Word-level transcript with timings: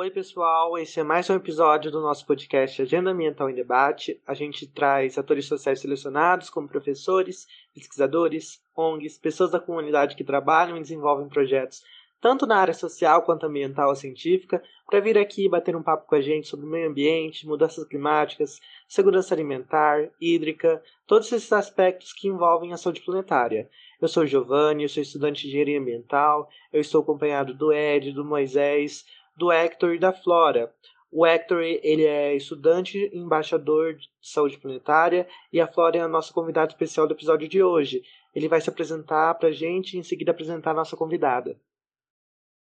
Oi, 0.00 0.12
pessoal. 0.12 0.78
Esse 0.78 1.00
é 1.00 1.02
mais 1.02 1.28
um 1.28 1.34
episódio 1.34 1.90
do 1.90 2.00
nosso 2.00 2.24
podcast 2.24 2.80
Agenda 2.80 3.10
Ambiental 3.10 3.50
em 3.50 3.54
Debate. 3.56 4.22
A 4.24 4.32
gente 4.32 4.64
traz 4.64 5.18
atores 5.18 5.46
sociais 5.46 5.80
selecionados, 5.80 6.48
como 6.48 6.68
professores, 6.68 7.48
pesquisadores, 7.74 8.62
ONGs, 8.76 9.18
pessoas 9.18 9.50
da 9.50 9.58
comunidade 9.58 10.14
que 10.14 10.22
trabalham 10.22 10.76
e 10.76 10.82
desenvolvem 10.82 11.28
projetos 11.28 11.82
tanto 12.20 12.46
na 12.46 12.56
área 12.56 12.74
social 12.74 13.22
quanto 13.22 13.46
ambiental 13.46 13.90
ou 13.90 13.96
científica, 13.96 14.62
para 14.86 15.00
vir 15.00 15.16
aqui 15.18 15.48
bater 15.48 15.76
um 15.76 15.82
papo 15.82 16.06
com 16.06 16.14
a 16.14 16.20
gente 16.20 16.48
sobre 16.48 16.66
meio 16.66 16.88
ambiente, 16.88 17.46
mudanças 17.46 17.84
climáticas, 17.84 18.58
segurança 18.88 19.34
alimentar, 19.34 20.10
hídrica, 20.20 20.82
todos 21.06 21.30
esses 21.30 21.52
aspectos 21.52 22.12
que 22.12 22.26
envolvem 22.26 22.72
a 22.72 22.76
saúde 22.76 23.02
planetária. 23.02 23.68
Eu 24.00 24.08
sou 24.08 24.26
Giovanni, 24.26 24.84
eu 24.84 24.88
sou 24.88 25.02
estudante 25.02 25.42
de 25.42 25.48
engenharia 25.48 25.78
ambiental, 25.78 26.48
eu 26.72 26.80
estou 26.80 27.02
acompanhado 27.02 27.54
do 27.54 27.72
Ed, 27.72 28.12
do 28.12 28.24
Moisés, 28.24 29.04
do 29.38 29.52
Hector 29.52 29.94
e 29.94 29.98
da 29.98 30.12
Flora. 30.12 30.74
O 31.10 31.24
Hector 31.24 31.62
ele 31.62 32.04
é 32.04 32.36
estudante 32.36 32.98
e 32.98 33.16
embaixador 33.16 33.94
de 33.94 34.08
saúde 34.20 34.58
planetária 34.58 35.26
e 35.52 35.60
a 35.60 35.66
Flora 35.66 35.96
é 35.96 36.00
a 36.00 36.08
nossa 36.08 36.32
convidada 36.32 36.72
especial 36.72 37.06
do 37.06 37.14
episódio 37.14 37.48
de 37.48 37.62
hoje. 37.62 38.02
Ele 38.34 38.48
vai 38.48 38.60
se 38.60 38.68
apresentar 38.68 39.34
para 39.34 39.48
a 39.48 39.52
gente 39.52 39.94
e 39.94 39.98
em 39.98 40.02
seguida 40.02 40.32
apresentar 40.32 40.72
a 40.72 40.74
nossa 40.74 40.96
convidada. 40.96 41.58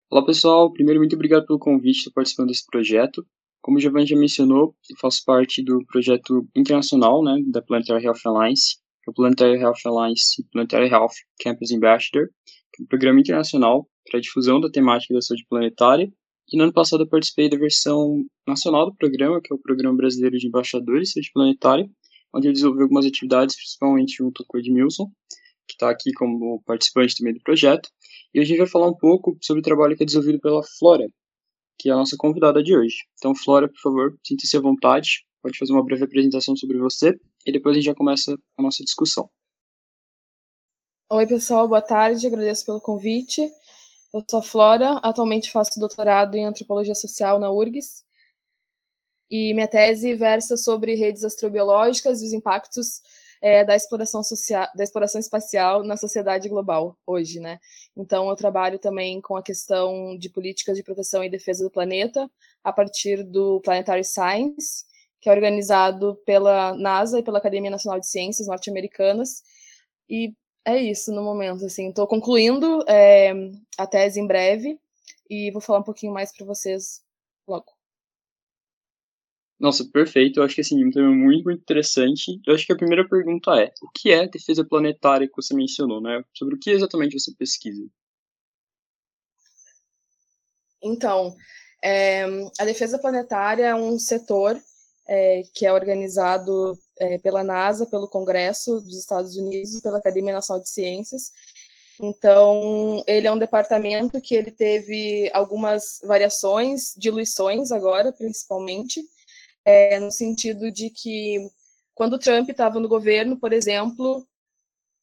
Olá 0.10 0.26
pessoal, 0.26 0.74
primeiro 0.74 1.00
muito 1.00 1.16
obrigado 1.16 1.46
pelo 1.46 1.58
convite 1.58 2.04
de 2.04 2.12
participando 2.12 2.50
desse 2.50 2.66
projeto. 2.66 3.26
Como 3.62 3.78
o 3.78 3.80
Giovanni 3.80 4.06
já 4.06 4.18
mencionou, 4.18 4.76
eu 4.90 4.98
faço 5.00 5.24
parte 5.26 5.64
do 5.64 5.86
projeto 5.86 6.46
internacional 6.54 7.24
né, 7.24 7.38
da 7.48 7.62
Planetary 7.62 8.04
Health 8.04 8.20
Alliance, 8.26 8.76
que 9.02 9.10
é 9.10 9.12
o 9.12 9.14
Planetary 9.14 9.58
Health 9.58 9.86
Alliance 9.86 10.44
Planetary 10.52 10.90
Health 10.90 11.14
Campus 11.42 11.72
Ambassador, 11.72 12.28
que 12.74 12.82
é 12.82 12.84
um 12.84 12.88
programa 12.88 13.22
internacional 13.22 13.88
para 14.10 14.20
a 14.20 14.22
difusão 14.22 14.60
da 14.60 14.70
temática 14.70 15.14
da 15.14 15.22
saúde 15.22 15.46
planetária. 15.48 16.12
E 16.52 16.58
no 16.58 16.64
ano 16.64 16.74
passado 16.74 17.04
eu 17.04 17.08
participei 17.08 17.50
da 17.50 17.58
versão 17.58 18.24
nacional 18.48 18.86
do 18.86 18.96
programa, 18.96 19.42
que 19.42 19.52
é 19.52 19.56
o 19.56 19.60
Programa 19.60 19.96
Brasileiro 19.96 20.38
de 20.38 20.48
Embaixadores 20.48 21.10
de 21.10 21.14
Saúde 21.14 21.32
Planetária, 21.34 21.90
onde 22.34 22.48
eu 22.48 22.54
desenvolvi 22.54 22.84
algumas 22.84 23.06
atividades, 23.06 23.56
principalmente 23.56 24.16
junto 24.18 24.44
com 24.48 24.58
o 24.58 24.60
Edmilson, 24.60 25.12
que 25.68 25.74
está 25.74 25.90
aqui 25.90 26.12
como 26.14 26.62
participante 26.66 27.16
também 27.16 27.34
do 27.34 27.42
projeto. 27.42 27.90
E 28.34 28.40
hoje 28.40 28.48
a 28.48 28.50
gente 28.50 28.58
vai 28.58 28.68
falar 28.68 28.88
um 28.88 28.98
pouco 28.98 29.38
sobre 29.42 29.62
o 29.62 29.64
trabalho 29.64 29.96
que 29.96 30.04
é 30.04 30.06
desenvolvido 30.06 30.40
pela 30.40 30.62
Flora, 30.64 31.08
que 31.80 31.90
é 31.90 31.94
a 31.94 31.96
nossa 31.96 32.18
convidada 32.18 32.62
de 32.62 32.76
hoje. 32.76 32.98
Então, 33.18 33.36
Flora, 33.36 33.68
por 33.68 33.80
favor, 33.80 34.18
sinta-se 34.24 34.58
à 34.58 34.60
vontade, 34.60 35.26
pode 35.42 35.58
fazer 35.58 35.74
uma 35.74 35.84
breve 35.84 36.04
apresentação 36.04 36.56
sobre 36.56 36.78
você 36.78 37.14
e 37.46 37.52
depois 37.52 37.74
a 37.74 37.80
gente 37.80 37.86
já 37.86 37.96
começa 37.96 38.38
a 38.58 38.62
nossa 38.62 38.84
discussão. 38.84 39.30
Oi, 41.12 41.28
pessoal, 41.28 41.68
boa 41.68 41.82
tarde, 41.82 42.26
agradeço 42.26 42.66
pelo 42.66 42.82
convite. 42.82 43.48
Eu 44.14 44.24
sou 44.30 44.40
a 44.40 44.44
Flora, 44.44 45.00
atualmente 45.02 45.52
faço 45.52 45.80
doutorado 45.80 46.36
em 46.36 46.46
antropologia 46.46 46.94
social 46.94 47.40
na 47.40 47.50
URGS. 47.52 48.04
E 49.30 49.56
minha 49.56 49.68
tese 49.68 50.14
versa 50.14 50.56
sobre 50.56 50.94
redes 50.94 51.24
astrobiológicas 51.24 52.22
e 52.22 52.26
os 52.28 52.34
impactos 52.34 53.02
é, 53.42 53.66
da 53.66 53.76
exploração 53.76 54.22
social, 54.22 54.68
da 54.76 54.84
exploração 54.84 55.20
espacial 55.20 55.84
na 55.84 55.98
sociedade 55.98 56.48
global 56.48 56.96
hoje, 57.08 57.40
né? 57.40 57.60
Então 57.98 58.30
eu 58.30 58.36
trabalho 58.36 58.78
também 58.78 59.20
com 59.20 59.36
a 59.36 59.42
questão 59.42 60.16
de 60.16 60.30
políticas 60.30 60.78
de 60.78 60.84
proteção 60.84 61.24
e 61.24 61.30
defesa 61.30 61.64
do 61.64 61.72
planeta 61.72 62.30
a 62.64 62.72
partir 62.72 63.24
do 63.24 63.60
Planetary 63.62 64.04
Science, 64.04 64.86
que 65.20 65.28
é 65.28 65.34
organizado 65.34 66.16
pela 66.24 66.78
NASA 66.78 67.18
e 67.18 67.24
pela 67.24 67.40
Academia 67.40 67.72
Nacional 67.72 68.00
de 68.00 68.08
Ciências 68.08 68.48
norte-americanas. 68.48 69.42
E 70.08 70.36
é 70.66 70.82
isso 70.82 71.12
no 71.12 71.24
momento, 71.24 71.66
assim. 71.66 71.90
Estou 71.90 72.08
concluindo 72.08 72.84
é, 72.88 73.32
a 73.78 73.86
tese 73.86 74.20
em 74.20 74.28
breve 74.28 74.80
e 75.30 75.52
vou 75.52 75.62
falar 75.62 75.80
um 75.80 75.84
pouquinho 75.84 76.14
mais 76.14 76.36
para 76.36 76.46
vocês 76.46 77.04
logo. 77.48 77.72
Nossa, 79.60 79.86
perfeito. 79.86 80.40
Eu 80.40 80.44
acho 80.44 80.56
que 80.56 80.62
assim, 80.62 80.84
um 80.84 80.92
tema 80.92 81.10
muito, 81.10 81.46
muito 81.46 81.62
interessante. 81.62 82.42
Eu 82.46 82.54
acho 82.54 82.66
que 82.66 82.74
a 82.74 82.78
primeira 82.78 83.08
pergunta 83.08 83.52
é: 83.62 83.72
o 83.82 83.90
que 83.90 84.12
é 84.12 84.28
defesa 84.28 84.66
planetária 84.66 85.28
que 85.28 85.36
você 85.36 85.54
mencionou, 85.54 86.02
né? 86.02 86.24
Sobre 86.34 86.56
o 86.56 86.60
que 86.60 86.72
exatamente 86.72 87.18
você 87.18 87.34
pesquisa? 87.34 87.86
Então, 90.82 91.34
é, 91.82 92.26
a 92.60 92.66
defesa 92.66 93.00
planetária 93.00 93.66
é 93.68 93.76
um 93.76 93.98
setor 93.98 94.62
é, 95.08 95.44
que 95.54 95.66
é 95.66 95.72
organizado 95.72 96.78
é, 97.04 97.18
pela 97.18 97.44
NASA, 97.44 97.86
pelo 97.86 98.08
Congresso 98.08 98.80
dos 98.80 98.98
Estados 98.98 99.36
Unidos, 99.36 99.82
pela 99.82 99.98
Academia 99.98 100.34
Nacional 100.34 100.64
de 100.64 100.70
Ciências. 100.70 101.32
Então, 102.02 103.04
ele 103.06 103.28
é 103.28 103.32
um 103.32 103.38
departamento 103.38 104.20
que 104.22 104.34
ele 104.34 104.52
teve 104.52 105.30
algumas 105.34 106.00
variações, 106.04 106.94
diluições 106.98 107.72
agora, 107.72 108.12
principalmente, 108.12 109.02
é, 109.66 110.00
no 110.00 110.12
sentido 110.12 110.72
de 110.72 110.90
que 110.90 111.38
quando 111.94 112.14
o 112.14 112.20
Trump 112.20 112.50
estava 112.50 112.80
no 112.80 112.88
governo, 112.88 113.38
por 113.38 113.54
exemplo, 113.54 114.26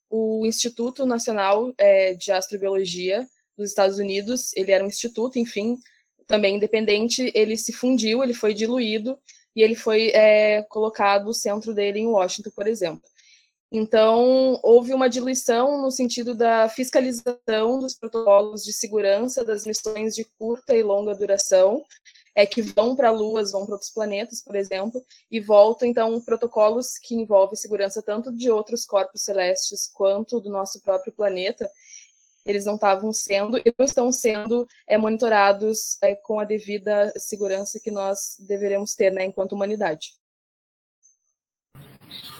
o 0.09 0.45
Instituto 0.47 1.07
Nacional 1.07 1.73
é, 1.79 2.15
de 2.15 2.33
Astrobiologia 2.33 3.29
dos 3.57 3.71
Estados 3.71 3.99
Unidos, 3.99 4.53
ele 4.57 4.73
era 4.73 4.83
um 4.83 4.89
instituto, 4.89 5.39
enfim, 5.39 5.79
também 6.27 6.57
independente, 6.57 7.31
ele 7.35 7.57
se 7.57 7.73
fundiu, 7.73 8.23
ele 8.23 8.35
foi 8.35 8.53
diluído 8.55 9.19
e 9.55 9.63
ele 9.63 9.75
foi 9.75 10.09
é, 10.09 10.63
colocado 10.65 11.29
o 11.29 11.35
centro 11.35 11.75
dele 11.75 12.01
em 12.01 12.07
Washington, 12.07 12.51
por 12.55 12.67
exemplo. 12.67 13.03
Então, 13.73 14.59
houve 14.65 14.93
uma 14.93 15.09
diluição 15.09 15.81
no 15.81 15.93
sentido 15.93 16.35
da 16.35 16.69
fiscalização 16.69 17.79
dos 17.79 17.95
protocolos 17.95 18.65
de 18.65 18.73
segurança 18.73 19.45
das 19.45 19.65
missões 19.65 20.15
de 20.15 20.25
curta 20.39 20.75
e 20.75 20.83
longa 20.83 21.15
duração, 21.15 21.85
é 22.35 22.45
que 22.45 22.63
vão 22.63 22.97
para 22.97 23.13
luas, 23.13 23.53
vão 23.53 23.65
para 23.65 23.75
outros 23.75 23.93
planetas, 23.93 24.43
por 24.43 24.57
exemplo, 24.57 25.05
e 25.31 25.39
voltam, 25.41 25.89
então, 25.89 26.21
protocolos 26.21 26.99
que 26.99 27.15
envolvem 27.15 27.55
segurança 27.55 28.03
tanto 28.03 28.35
de 28.35 28.51
outros 28.51 28.85
corpos 28.85 29.23
celestes 29.23 29.89
quanto 29.93 30.41
do 30.41 30.51
nosso 30.51 30.81
próprio 30.81 31.13
planeta, 31.13 31.71
eles 32.45 32.65
não 32.65 32.75
estavam 32.75 33.13
sendo 33.13 33.59
e 33.59 33.75
não 33.79 33.85
estão 33.85 34.13
sendo 34.13 34.67
é, 34.87 34.97
monitorados 34.97 35.99
é, 36.03 36.15
com 36.15 36.41
a 36.41 36.45
devida 36.45 37.13
segurança 37.17 37.81
que 37.81 37.91
nós 37.91 38.37
deveremos 38.41 38.95
ter, 38.95 39.13
né, 39.13 39.25
enquanto 39.25 39.53
humanidade. 39.53 40.13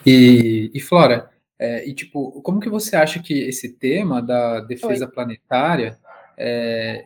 E, 0.05 0.71
e 0.75 0.81
Flora, 0.81 1.31
é, 1.59 1.87
e 1.87 1.95
tipo, 1.95 2.41
como 2.43 2.61
que 2.61 2.69
você 2.69 2.97
acha 2.97 3.23
que 3.23 3.35
esse 3.35 3.69
tema 3.69 4.21
da 4.21 4.61
defesa 4.61 5.05
Oi. 5.05 5.11
planetária 5.11 5.99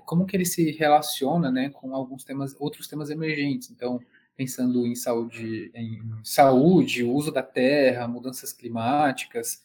como 0.07 0.25
que 0.27 0.37
ele 0.37 0.45
se 0.45 0.71
relaciona 0.71 1.51
né, 1.51 1.69
com 1.69 1.93
alguns 1.93 2.23
temas, 2.23 2.55
outros 2.57 2.87
temas 2.87 3.11
emergentes. 3.11 3.69
Então, 3.69 4.01
pensando 4.37 4.87
em 4.87 4.95
saúde, 4.95 5.73
em 5.75 6.01
saúde, 6.23 7.03
uso 7.03 7.33
da 7.33 7.43
terra, 7.43 8.07
mudanças 8.07 8.53
climáticas, 8.53 9.61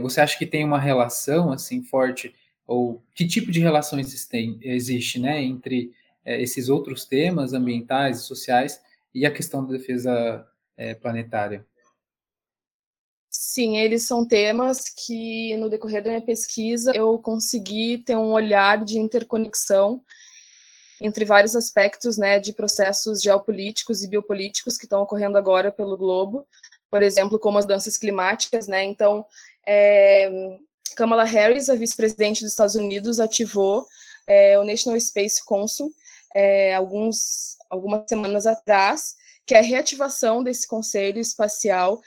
você 0.00 0.22
acha 0.22 0.38
que 0.38 0.46
tem 0.46 0.64
uma 0.64 0.78
relação 0.78 1.52
assim 1.52 1.82
forte 1.82 2.34
ou 2.66 3.02
que 3.14 3.26
tipo 3.26 3.50
de 3.50 3.60
relação 3.60 3.98
existem, 3.98 4.58
existe, 4.62 5.18
né, 5.18 5.42
entre 5.42 5.92
é, 6.24 6.40
esses 6.40 6.68
outros 6.68 7.04
temas 7.04 7.52
ambientais 7.52 8.18
e 8.18 8.22
sociais 8.22 8.80
e 9.14 9.26
a 9.26 9.30
questão 9.30 9.64
da 9.64 9.72
defesa 9.72 10.46
é, 10.76 10.94
planetária? 10.94 11.66
Sim, 13.28 13.78
eles 13.78 14.06
são 14.06 14.26
temas 14.26 14.84
que, 14.88 15.56
no 15.56 15.68
decorrer 15.68 16.02
da 16.02 16.10
minha 16.10 16.22
pesquisa, 16.24 16.92
eu 16.94 17.18
consegui 17.18 17.98
ter 17.98 18.16
um 18.16 18.32
olhar 18.32 18.84
de 18.84 18.98
interconexão 18.98 20.02
entre 21.00 21.24
vários 21.24 21.56
aspectos 21.56 22.16
né, 22.16 22.38
de 22.38 22.52
processos 22.52 23.20
geopolíticos 23.20 24.02
e 24.02 24.08
biopolíticos 24.08 24.76
que 24.76 24.84
estão 24.84 25.02
ocorrendo 25.02 25.36
agora 25.36 25.72
pelo 25.72 25.96
globo, 25.96 26.46
por 26.90 27.02
exemplo, 27.02 27.38
como 27.38 27.58
as 27.58 27.66
danças 27.66 27.96
climáticas. 27.96 28.68
Né? 28.68 28.84
Então, 28.84 29.24
é, 29.66 30.30
Kamala 30.94 31.24
Harris, 31.24 31.68
a 31.68 31.74
vice-presidente 31.74 32.42
dos 32.42 32.52
Estados 32.52 32.74
Unidos, 32.74 33.20
ativou 33.20 33.86
é, 34.26 34.58
o 34.58 34.64
National 34.64 34.98
Space 35.00 35.44
Council 35.44 35.90
é, 36.34 36.74
alguns, 36.74 37.56
algumas 37.68 38.04
semanas 38.08 38.46
atrás, 38.46 39.14
que 39.46 39.54
é 39.54 39.58
a 39.58 39.62
reativação 39.62 40.42
desse 40.42 40.66
conselho 40.66 41.18
espacial 41.18 42.00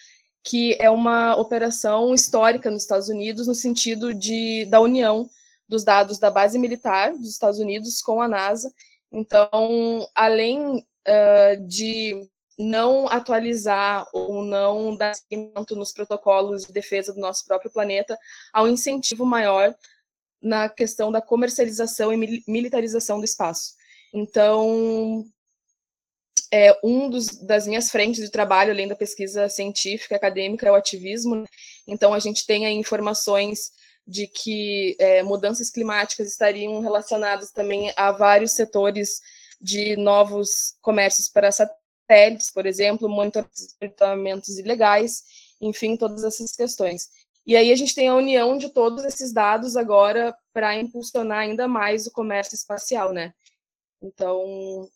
que 0.46 0.78
é 0.80 0.90
uma 0.92 1.36
operação 1.36 2.14
histórica 2.14 2.70
nos 2.70 2.84
Estados 2.84 3.10
Unidos 3.10 3.48
no 3.48 3.56
sentido 3.56 4.14
de 4.14 4.66
da 4.66 4.80
união 4.80 5.28
dos 5.68 5.84
dados 5.84 6.20
da 6.20 6.30
base 6.30 6.60
militar 6.60 7.12
dos 7.14 7.32
Estados 7.32 7.60
Unidos 7.60 8.00
com 8.00 8.22
a 8.22 8.28
NASA. 8.28 8.72
Então, 9.12 10.08
além 10.14 10.78
uh, 10.78 11.68
de 11.68 12.14
não 12.58 13.08
atualizar 13.08 14.08
ou 14.14 14.44
não 14.44 14.96
dar 14.96 15.16
seguimento 15.16 15.76
nos 15.76 15.92
protocolos 15.92 16.66
de 16.66 16.74
defesa 16.74 17.14
do 17.14 17.20
nosso 17.20 17.46
próprio 17.46 17.72
planeta, 17.72 18.18
há 18.54 18.64
um 18.64 18.68
incentivo 18.68 19.26
maior 19.26 19.76
na 20.42 20.70
questão 20.70 21.12
da 21.12 21.22
comercialização 21.22 22.14
e 22.14 22.44
militarização 22.48 23.20
do 23.20 23.26
espaço. 23.26 23.74
Então, 24.14 25.26
é, 26.52 26.78
um 26.84 27.10
dos, 27.10 27.28
das 27.42 27.68
minhas 27.68 27.90
frentes 27.90 28.24
de 28.24 28.32
trabalho, 28.32 28.72
além 28.72 28.88
da 28.88 28.96
pesquisa 28.96 29.50
científica, 29.50 30.16
acadêmica, 30.16 30.68
é 30.68 30.72
o 30.72 30.76
ativismo. 30.76 31.36
Né? 31.36 31.46
Então, 31.88 32.14
a 32.14 32.20
gente 32.20 32.46
tem 32.46 32.66
aí 32.66 32.76
informações 32.76 33.72
de 34.08 34.28
que 34.28 34.96
é, 35.00 35.24
mudanças 35.24 35.72
climáticas 35.72 36.28
estariam 36.28 36.80
relacionadas 36.80 37.52
também 37.52 37.92
a 37.98 38.12
vários 38.12 38.52
setores 38.52 39.20
de 39.60 39.96
novos 39.98 40.76
comércios 40.82 41.28
para 41.28 41.50
satélites, 42.06 42.52
por 42.52 42.66
exemplo, 42.66 43.10
monitoramentos 43.10 44.58
ilegais, 44.60 45.24
enfim, 45.60 45.98
todas 45.98 46.24
essas 46.24 46.56
questões. 46.56 47.10
E 47.46 47.56
aí 47.56 47.72
a 47.72 47.76
gente 47.76 47.94
tem 47.94 48.08
a 48.08 48.16
união 48.16 48.58
de 48.58 48.70
todos 48.70 49.04
esses 49.06 49.32
dados 49.34 49.76
agora 49.76 50.36
para 50.54 50.76
impulsionar 50.76 51.40
ainda 51.40 51.68
mais 51.68 52.08
o 52.08 52.12
comércio 52.12 52.56
espacial, 52.56 53.14
né? 53.14 53.34
Então, 54.02 54.90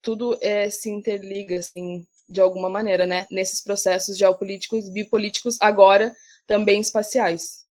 tudo 0.00 0.38
é, 0.40 0.70
se 0.70 0.90
interliga, 0.90 1.58
assim, 1.58 2.06
de 2.28 2.40
alguma 2.40 2.68
maneira, 2.68 3.06
né? 3.06 3.26
Nesses 3.30 3.62
processos 3.62 4.16
geopolíticos, 4.16 4.88
bipolíticos, 4.88 5.58
agora 5.60 6.14
também 6.46 6.80
espaciais. 6.80 7.66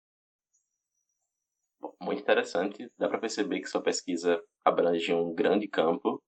Muito 2.00 2.22
interessante. 2.22 2.90
Dá 2.98 3.08
para 3.08 3.18
perceber 3.18 3.60
que 3.60 3.68
sua 3.68 3.82
pesquisa 3.82 4.42
abrange 4.64 5.12
um 5.12 5.34
grande 5.34 5.68
campo, 5.68 6.22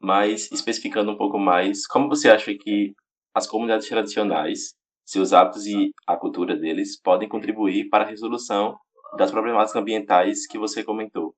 mas 0.00 0.50
especificando 0.50 1.10
um 1.12 1.16
pouco 1.16 1.38
mais, 1.38 1.86
como 1.86 2.08
você 2.08 2.30
acha 2.30 2.54
que 2.54 2.94
as 3.34 3.46
comunidades 3.46 3.88
tradicionais 3.88 4.74
seus 5.04 5.32
hábitos 5.32 5.66
e 5.66 5.92
a 6.06 6.16
cultura 6.16 6.56
deles 6.56 7.00
podem 7.00 7.28
contribuir 7.28 7.88
para 7.88 8.04
a 8.04 8.06
resolução 8.06 8.78
das 9.16 9.30
problemáticas 9.30 9.80
ambientais 9.80 10.46
que 10.46 10.56
você 10.56 10.84
comentou. 10.84 11.34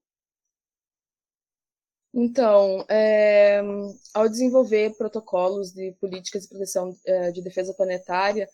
Então, 2.15 2.85
é, 2.91 3.63
ao 4.13 4.29
desenvolver 4.29 4.95
protocolos 4.99 5.73
de 5.73 5.93
políticas 5.99 6.43
de 6.43 6.49
proteção 6.51 6.95
é, 7.07 7.31
de 7.31 7.43
defesa 7.43 7.73
planetária, 7.73 8.47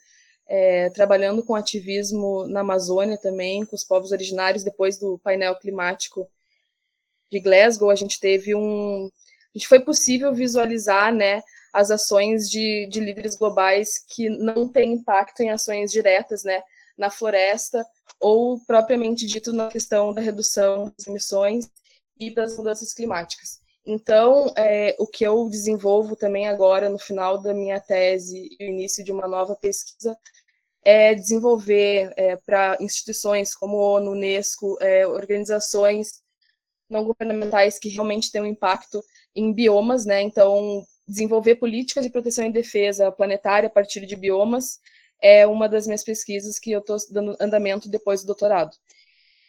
é, 0.47 0.89
trabalhando 0.91 1.45
com 1.45 1.57
ativismo 1.57 2.47
na 2.47 2.61
Amazônia 2.61 3.19
também, 3.19 3.67
com 3.67 3.75
os 3.75 3.83
povos 3.83 4.13
originários, 4.13 4.63
depois 4.63 4.99
do 4.99 5.19
painel 5.19 5.59
climático 5.59 6.31
de 7.31 7.41
Glasgow, 7.41 7.91
a 7.91 7.97
gente 7.97 8.21
teve 8.21 8.55
um. 8.55 9.11
A 9.55 9.59
gente 9.59 9.69
foi 9.69 9.81
possível 9.81 10.33
visualizar 10.35 11.13
né, 11.13 11.43
as 11.73 11.91
ações 11.91 12.51
de, 12.51 12.87
de 12.91 13.01
líderes 13.01 13.37
globais 13.37 14.05
que 14.09 14.29
não 14.29 14.69
têm 14.69 14.93
impacto 14.93 15.41
em 15.41 15.51
ações 15.51 15.91
diretas 15.91 16.45
né, 16.45 16.63
na 16.97 17.11
floresta, 17.11 17.85
ou 18.21 18.59
propriamente 18.67 19.27
dito 19.27 19.53
na 19.53 19.69
questão 19.69 20.13
da 20.13 20.21
redução 20.21 20.93
das 20.97 21.07
emissões 21.07 21.71
e 22.19 22.35
das 22.35 22.57
mudanças 22.57 22.93
climáticas. 22.93 23.61
Então, 23.87 24.53
é, 24.57 24.95
o 24.99 25.07
que 25.07 25.25
eu 25.25 25.49
desenvolvo 25.49 26.15
também 26.15 26.47
agora, 26.47 26.91
no 26.91 26.99
final 26.99 27.41
da 27.41 27.55
minha 27.55 27.81
tese 27.81 28.49
e 28.59 28.65
início 28.65 29.03
de 29.03 29.13
uma 29.13 29.27
nova 29.27 29.57
pesquisa, 29.57 30.17
é 30.85 31.15
desenvolver 31.15 32.13
é, 32.17 32.37
para 32.37 32.77
instituições 32.81 33.55
como 33.55 33.77
ONU, 33.77 34.13
Unesco, 34.13 34.77
é, 34.81 35.07
organizações 35.07 36.23
não 36.89 37.05
governamentais 37.05 37.79
que 37.79 37.89
realmente 37.89 38.31
têm 38.31 38.43
um 38.43 38.47
impacto 38.47 39.03
em 39.39 39.53
biomas, 39.53 40.05
né? 40.05 40.21
Então, 40.23 40.85
desenvolver 41.07 41.57
políticas 41.57 42.05
de 42.05 42.11
proteção 42.11 42.45
e 42.47 42.53
defesa 42.53 43.11
planetária 43.13 43.69
a 43.69 43.71
partir 43.71 44.05
de 44.05 44.17
biomas 44.17 44.79
é 45.21 45.47
uma 45.47 45.69
das 45.69 45.87
minhas 45.87 46.05
pesquisas 46.05 46.59
que 46.59 46.71
eu 46.71 46.81
estou 46.81 46.97
dando 47.11 47.37
andamento 47.41 47.89
depois 47.89 48.23
do 48.23 48.27
doutorado. 48.27 48.77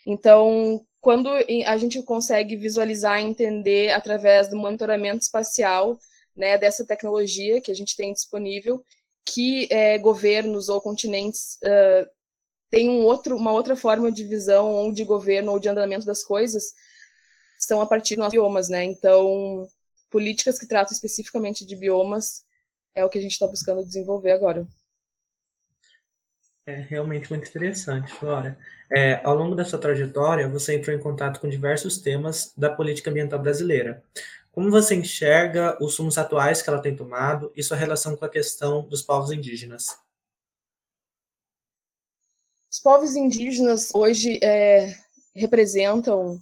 Então, 0.05 0.83
quando 1.01 1.29
a 1.29 1.77
gente 1.77 2.01
consegue 2.03 2.55
visualizar 2.55 3.21
e 3.21 3.25
entender 3.25 3.91
através 3.91 4.47
do 4.47 4.57
monitoramento 4.57 5.23
espacial 5.23 5.99
né, 6.35 6.57
dessa 6.57 6.85
tecnologia 6.85 7.61
que 7.61 7.71
a 7.71 7.75
gente 7.75 7.95
tem 7.95 8.13
disponível, 8.13 8.83
que 9.25 9.67
é, 9.71 9.97
governos 9.97 10.69
ou 10.69 10.81
continentes 10.81 11.59
uh, 11.63 12.09
têm 12.69 12.89
um 12.89 13.03
outro, 13.03 13.35
uma 13.35 13.51
outra 13.51 13.75
forma 13.75 14.11
de 14.11 14.23
visão 14.23 14.71
ou 14.71 14.91
de 14.91 15.03
governo 15.03 15.51
ou 15.51 15.59
de 15.59 15.69
andamento 15.69 16.05
das 16.05 16.23
coisas, 16.23 16.73
são 17.59 17.81
a 17.81 17.85
partir 17.85 18.15
dos 18.15 18.29
biomas, 18.29 18.69
né? 18.69 18.83
Então, 18.85 19.67
políticas 20.09 20.59
que 20.59 20.67
tratam 20.67 20.93
especificamente 20.93 21.65
de 21.65 21.75
biomas 21.75 22.43
é 22.95 23.05
o 23.05 23.09
que 23.09 23.17
a 23.17 23.21
gente 23.21 23.31
está 23.31 23.47
buscando 23.47 23.85
desenvolver 23.85 24.31
agora. 24.31 24.67
É 26.65 26.75
realmente 26.75 27.29
muito 27.31 27.47
interessante, 27.47 28.11
Flora. 28.11 28.57
É, 28.91 29.21
ao 29.23 29.35
longo 29.35 29.55
da 29.55 29.65
sua 29.65 29.79
trajetória, 29.79 30.47
você 30.47 30.75
entrou 30.75 30.95
em 30.95 30.99
contato 30.99 31.39
com 31.39 31.49
diversos 31.49 31.97
temas 31.97 32.53
da 32.55 32.69
política 32.69 33.09
ambiental 33.09 33.39
brasileira. 33.39 34.03
Como 34.51 34.69
você 34.69 34.95
enxerga 34.95 35.77
os 35.83 35.97
rumos 35.97 36.17
atuais 36.17 36.61
que 36.61 36.69
ela 36.69 36.81
tem 36.81 36.95
tomado 36.95 37.51
e 37.55 37.63
sua 37.63 37.77
relação 37.77 38.15
com 38.15 38.25
a 38.25 38.29
questão 38.29 38.87
dos 38.87 39.01
povos 39.01 39.31
indígenas? 39.31 39.97
Os 42.71 42.79
povos 42.79 43.15
indígenas 43.15 43.89
hoje 43.93 44.39
é, 44.43 44.95
representam, 45.35 46.39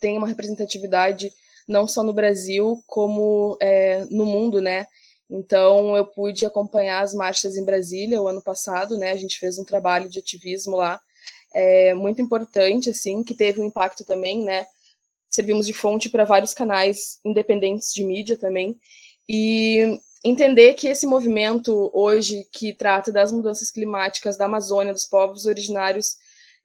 têm 0.00 0.16
uma 0.16 0.28
representatividade 0.28 1.32
não 1.68 1.86
só 1.86 2.02
no 2.02 2.14
Brasil, 2.14 2.82
como 2.86 3.56
é, 3.60 4.06
no 4.10 4.24
mundo, 4.24 4.60
né? 4.60 4.86
Então, 5.30 5.94
eu 5.94 6.06
pude 6.06 6.46
acompanhar 6.46 7.02
as 7.02 7.12
marchas 7.12 7.56
em 7.56 7.64
Brasília 7.64 8.20
o 8.20 8.26
ano 8.26 8.42
passado, 8.42 8.96
né? 8.96 9.12
A 9.12 9.16
gente 9.16 9.38
fez 9.38 9.58
um 9.58 9.64
trabalho 9.64 10.08
de 10.08 10.18
ativismo 10.18 10.76
lá, 10.76 10.98
é, 11.54 11.92
muito 11.92 12.22
importante, 12.22 12.88
assim, 12.88 13.22
que 13.22 13.34
teve 13.34 13.60
um 13.60 13.66
impacto 13.66 14.04
também, 14.04 14.42
né? 14.42 14.66
Servimos 15.30 15.66
de 15.66 15.74
fonte 15.74 16.08
para 16.08 16.24
vários 16.24 16.54
canais 16.54 17.20
independentes 17.22 17.92
de 17.92 18.02
mídia 18.02 18.38
também. 18.38 18.78
E 19.28 20.00
entender 20.24 20.72
que 20.74 20.88
esse 20.88 21.06
movimento 21.06 21.90
hoje, 21.92 22.46
que 22.50 22.72
trata 22.72 23.12
das 23.12 23.30
mudanças 23.30 23.70
climáticas 23.70 24.38
da 24.38 24.46
Amazônia, 24.46 24.94
dos 24.94 25.04
povos 25.04 25.44
originários 25.44 26.16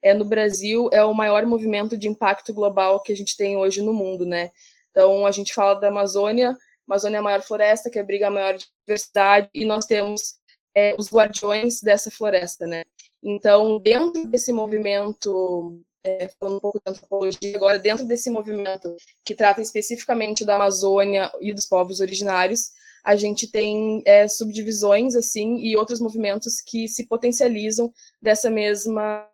é, 0.02 0.14
no 0.14 0.24
Brasil, 0.24 0.88
é 0.90 1.04
o 1.04 1.14
maior 1.14 1.44
movimento 1.44 1.98
de 1.98 2.08
impacto 2.08 2.54
global 2.54 3.02
que 3.02 3.12
a 3.12 3.16
gente 3.16 3.36
tem 3.36 3.58
hoje 3.58 3.82
no 3.82 3.92
mundo, 3.92 4.24
né? 4.24 4.50
Então, 4.94 5.26
a 5.26 5.32
gente 5.32 5.52
fala 5.52 5.74
da 5.74 5.88
Amazônia, 5.88 6.56
Amazônia 6.86 7.16
é 7.16 7.20
a 7.20 7.22
maior 7.22 7.42
floresta, 7.42 7.90
que 7.90 7.98
abriga 7.98 8.28
a 8.28 8.30
maior 8.30 8.56
diversidade, 8.86 9.50
e 9.52 9.64
nós 9.64 9.86
temos 9.86 10.36
é, 10.72 10.94
os 10.96 11.10
guardiões 11.10 11.80
dessa 11.80 12.10
floresta, 12.12 12.64
né? 12.64 12.84
Então, 13.20 13.80
dentro 13.80 14.24
desse 14.26 14.52
movimento, 14.52 15.80
é, 16.04 16.28
falando 16.38 16.58
um 16.58 16.60
pouco 16.60 16.80
da 16.84 16.92
antropologia, 16.92 17.56
agora, 17.56 17.78
dentro 17.78 18.06
desse 18.06 18.30
movimento 18.30 18.94
que 19.24 19.34
trata 19.34 19.60
especificamente 19.60 20.44
da 20.44 20.56
Amazônia 20.56 21.32
e 21.40 21.52
dos 21.52 21.66
povos 21.66 22.00
originários, 22.00 22.70
a 23.02 23.16
gente 23.16 23.50
tem 23.50 24.02
é, 24.06 24.28
subdivisões, 24.28 25.16
assim, 25.16 25.56
e 25.58 25.76
outros 25.76 26.00
movimentos 26.00 26.60
que 26.60 26.86
se 26.86 27.06
potencializam 27.06 27.92
dessa 28.22 28.48
mesma 28.48 29.28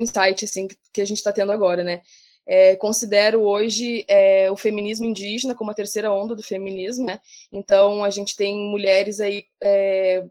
insight, 0.00 0.44
assim, 0.44 0.68
que 0.92 1.00
a 1.00 1.04
gente 1.04 1.18
está 1.18 1.32
tendo 1.32 1.52
agora, 1.52 1.84
né? 1.84 2.02
É, 2.46 2.74
considero 2.76 3.42
hoje 3.42 4.04
é, 4.08 4.50
o 4.50 4.56
feminismo 4.56 5.06
indígena 5.06 5.54
como 5.54 5.70
a 5.70 5.74
terceira 5.74 6.12
onda 6.12 6.34
do 6.34 6.42
feminismo, 6.42 7.06
né? 7.06 7.20
Então 7.52 8.02
a 8.02 8.10
gente 8.10 8.36
tem 8.36 8.68
mulheres 8.68 9.20
aí 9.20 9.44
é, 9.62 10.24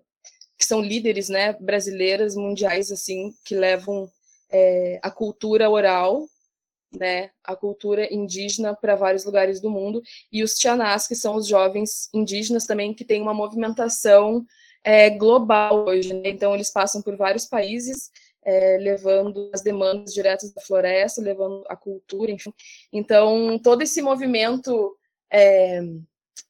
que 0.57 0.65
são 0.65 0.81
líderes, 0.81 1.27
né, 1.27 1.53
brasileiras, 1.59 2.35
mundiais, 2.35 2.91
assim, 2.91 3.33
que 3.43 3.55
levam 3.55 4.07
é, 4.51 4.99
a 5.01 5.09
cultura 5.09 5.67
oral, 5.69 6.27
né, 6.93 7.31
a 7.43 7.55
cultura 7.55 8.13
indígena 8.13 8.75
para 8.75 8.95
vários 8.95 9.25
lugares 9.25 9.59
do 9.59 9.71
mundo, 9.71 10.03
e 10.31 10.43
os 10.43 10.53
tianás, 10.55 11.07
que 11.07 11.15
são 11.15 11.35
os 11.35 11.47
jovens 11.47 12.09
indígenas 12.13 12.67
também 12.67 12.93
que 12.93 13.03
têm 13.05 13.21
uma 13.21 13.33
movimentação 13.33 14.45
é, 14.83 15.09
global 15.09 15.85
hoje, 15.87 16.13
né? 16.13 16.29
Então 16.29 16.53
eles 16.53 16.71
passam 16.71 17.01
por 17.01 17.15
vários 17.15 17.45
países 17.45 18.11
é, 18.43 18.77
levando 18.77 19.49
as 19.53 19.61
demandas 19.61 20.13
diretas 20.13 20.51
da 20.53 20.61
floresta, 20.61 21.21
levando 21.21 21.63
a 21.69 21.75
cultura, 21.75 22.31
enfim. 22.31 22.53
Então, 22.91 23.59
todo 23.59 23.81
esse 23.81 24.01
movimento 24.01 24.97
é, 25.31 25.81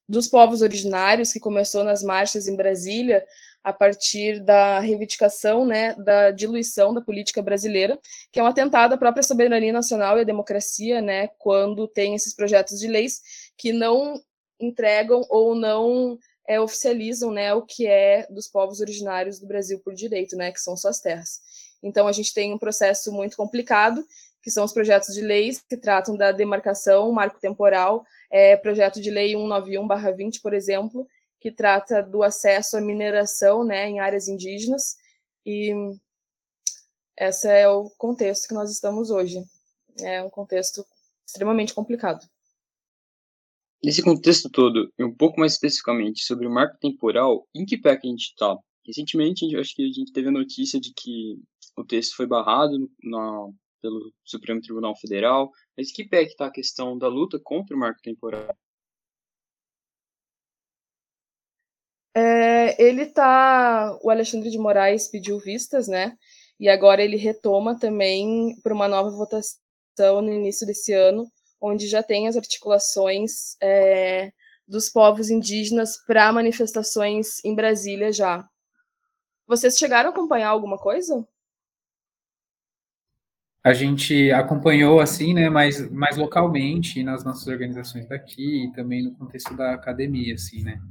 dos 0.08 0.28
povos 0.28 0.62
originários, 0.62 1.32
que 1.32 1.40
começou 1.40 1.84
nas 1.84 2.04
marchas 2.04 2.48
em 2.48 2.56
Brasília, 2.56 3.26
a 3.64 3.72
partir 3.72 4.40
da 4.40 4.80
reivindicação 4.80 5.66
né, 5.66 5.94
da 5.96 6.32
diluição 6.32 6.94
da 6.94 7.02
política 7.02 7.42
brasileira, 7.42 8.00
que 8.32 8.40
é 8.40 8.44
um 8.44 8.48
atentado 8.48 8.94
à 8.94 8.98
própria 8.98 9.24
soberania 9.24 9.72
nacional 9.72 10.18
e 10.18 10.22
à 10.22 10.24
democracia, 10.24 11.02
né, 11.02 11.28
quando 11.38 11.88
tem 11.88 12.16
esses 12.16 12.34
projetos 12.34 12.80
de 12.80 12.88
leis 12.88 13.22
que 13.56 13.72
não 13.72 14.20
entregam 14.60 15.24
ou 15.30 15.54
não 15.56 16.18
é, 16.48 16.60
oficializam 16.60 17.32
né, 17.32 17.54
o 17.54 17.62
que 17.62 17.86
é 17.86 18.26
dos 18.30 18.48
povos 18.48 18.80
originários 18.80 19.40
do 19.40 19.48
Brasil 19.48 19.80
por 19.80 19.94
direito, 19.94 20.36
né, 20.36 20.52
que 20.52 20.60
são 20.60 20.76
suas 20.76 21.00
terras. 21.00 21.40
Então, 21.82 22.08
a 22.08 22.12
gente 22.12 22.34
tem 22.34 22.54
um 22.54 22.58
processo 22.58 23.12
muito 23.12 23.36
complicado, 23.36 24.06
que 24.42 24.50
são 24.50 24.64
os 24.64 24.74
projetos 24.74 25.14
de 25.14 25.22
leis 25.22 25.62
que 25.62 25.78
tratam 25.78 26.16
da 26.16 26.32
demarcação, 26.32 27.12
marco 27.12 27.40
temporal, 27.40 28.06
é, 28.30 28.58
projeto 28.58 29.00
de 29.00 29.10
lei 29.10 29.34
191-20, 29.34 30.42
por 30.42 30.54
exemplo, 30.54 31.08
que 31.40 31.52
trata 31.52 32.02
do 32.02 32.24
acesso 32.24 32.78
à 32.78 32.82
mineração 32.82 33.64
né, 33.64 33.88
em 33.88 34.00
áreas 34.00 34.28
indígenas, 34.28 34.96
e 35.46 35.74
esse 37.18 37.48
é 37.48 37.68
o 37.68 37.90
contexto 37.98 38.48
que 38.48 38.54
nós 38.54 38.72
estamos 38.72 39.10
hoje. 39.10 39.44
É 40.00 40.24
um 40.24 40.30
contexto 40.30 40.86
extremamente 41.26 41.74
complicado. 41.74 42.26
Nesse 43.84 44.04
contexto 44.04 44.50
todo, 44.50 44.92
e 44.98 45.04
um 45.04 45.14
pouco 45.14 45.40
mais 45.40 45.54
especificamente 45.54 46.24
sobre 46.24 46.46
o 46.46 46.52
marco 46.52 46.78
temporal, 46.80 47.48
em 47.54 47.66
que 47.66 47.78
pé 47.78 47.98
que 47.98 48.08
a 48.08 48.10
gente 48.10 48.28
está? 48.28 48.56
Recentemente, 48.86 49.56
acho 49.56 49.76
que 49.76 49.84
a 49.84 49.92
gente 49.92 50.12
teve 50.12 50.28
a 50.28 50.32
notícia 50.32 50.80
de 50.80 50.94
que 50.94 51.40
o 51.76 51.84
texto 51.84 52.16
foi 52.16 52.26
barrado 52.26 52.90
na 53.04 53.48
pelo 53.82 54.14
Supremo 54.24 54.62
Tribunal 54.62 54.96
Federal. 54.96 55.52
Mas 55.76 55.92
que 55.92 56.08
pé 56.08 56.24
que 56.24 56.32
está 56.32 56.46
a 56.46 56.52
questão 56.52 56.98
da 56.98 57.08
luta 57.08 57.40
contra 57.44 57.76
o 57.76 57.80
marco 57.80 58.02
temporal? 58.02 58.56
É, 62.16 62.82
ele 62.82 63.06
tá. 63.08 63.98
O 64.04 64.10
Alexandre 64.10 64.50
de 64.50 64.60
Moraes 64.60 65.08
pediu 65.08 65.40
vistas, 65.40 65.88
né? 65.88 66.18
E 66.60 66.70
agora 66.70 67.02
ele 67.02 67.18
retoma 67.18 67.78
também 67.78 68.56
para 68.62 68.74
uma 68.74 68.88
nova 68.88 69.10
votação 69.10 70.22
no 70.22 70.32
início 70.32 70.68
desse 70.68 70.94
ano, 70.94 71.28
onde 71.60 71.88
já 71.88 72.04
tem 72.04 72.28
as 72.28 72.38
articulações 72.38 73.56
é, 73.62 74.32
dos 74.68 74.90
povos 74.90 75.30
indígenas 75.30 75.98
para 76.06 76.32
manifestações 76.32 77.44
em 77.44 77.56
Brasília 77.56 78.12
já. 78.12 78.48
Vocês 79.48 79.78
chegaram 79.78 80.10
a 80.10 80.14
acompanhar 80.14 80.50
alguma 80.50 80.78
coisa? 80.78 81.28
A 83.64 83.74
gente 83.74 84.32
acompanhou 84.32 85.00
assim, 85.00 85.34
né, 85.34 85.50
mais, 85.50 85.90
mais 85.92 86.18
localmente 86.18 87.04
nas 87.04 87.24
nossas 87.24 87.48
organizações 87.48 88.08
daqui 88.08 88.66
e 88.66 88.72
também 88.72 89.04
no 89.04 89.12
contexto 89.12 89.56
da 89.56 89.74
academia, 89.74 90.34
assim, 90.34 90.64
né. 90.64 90.82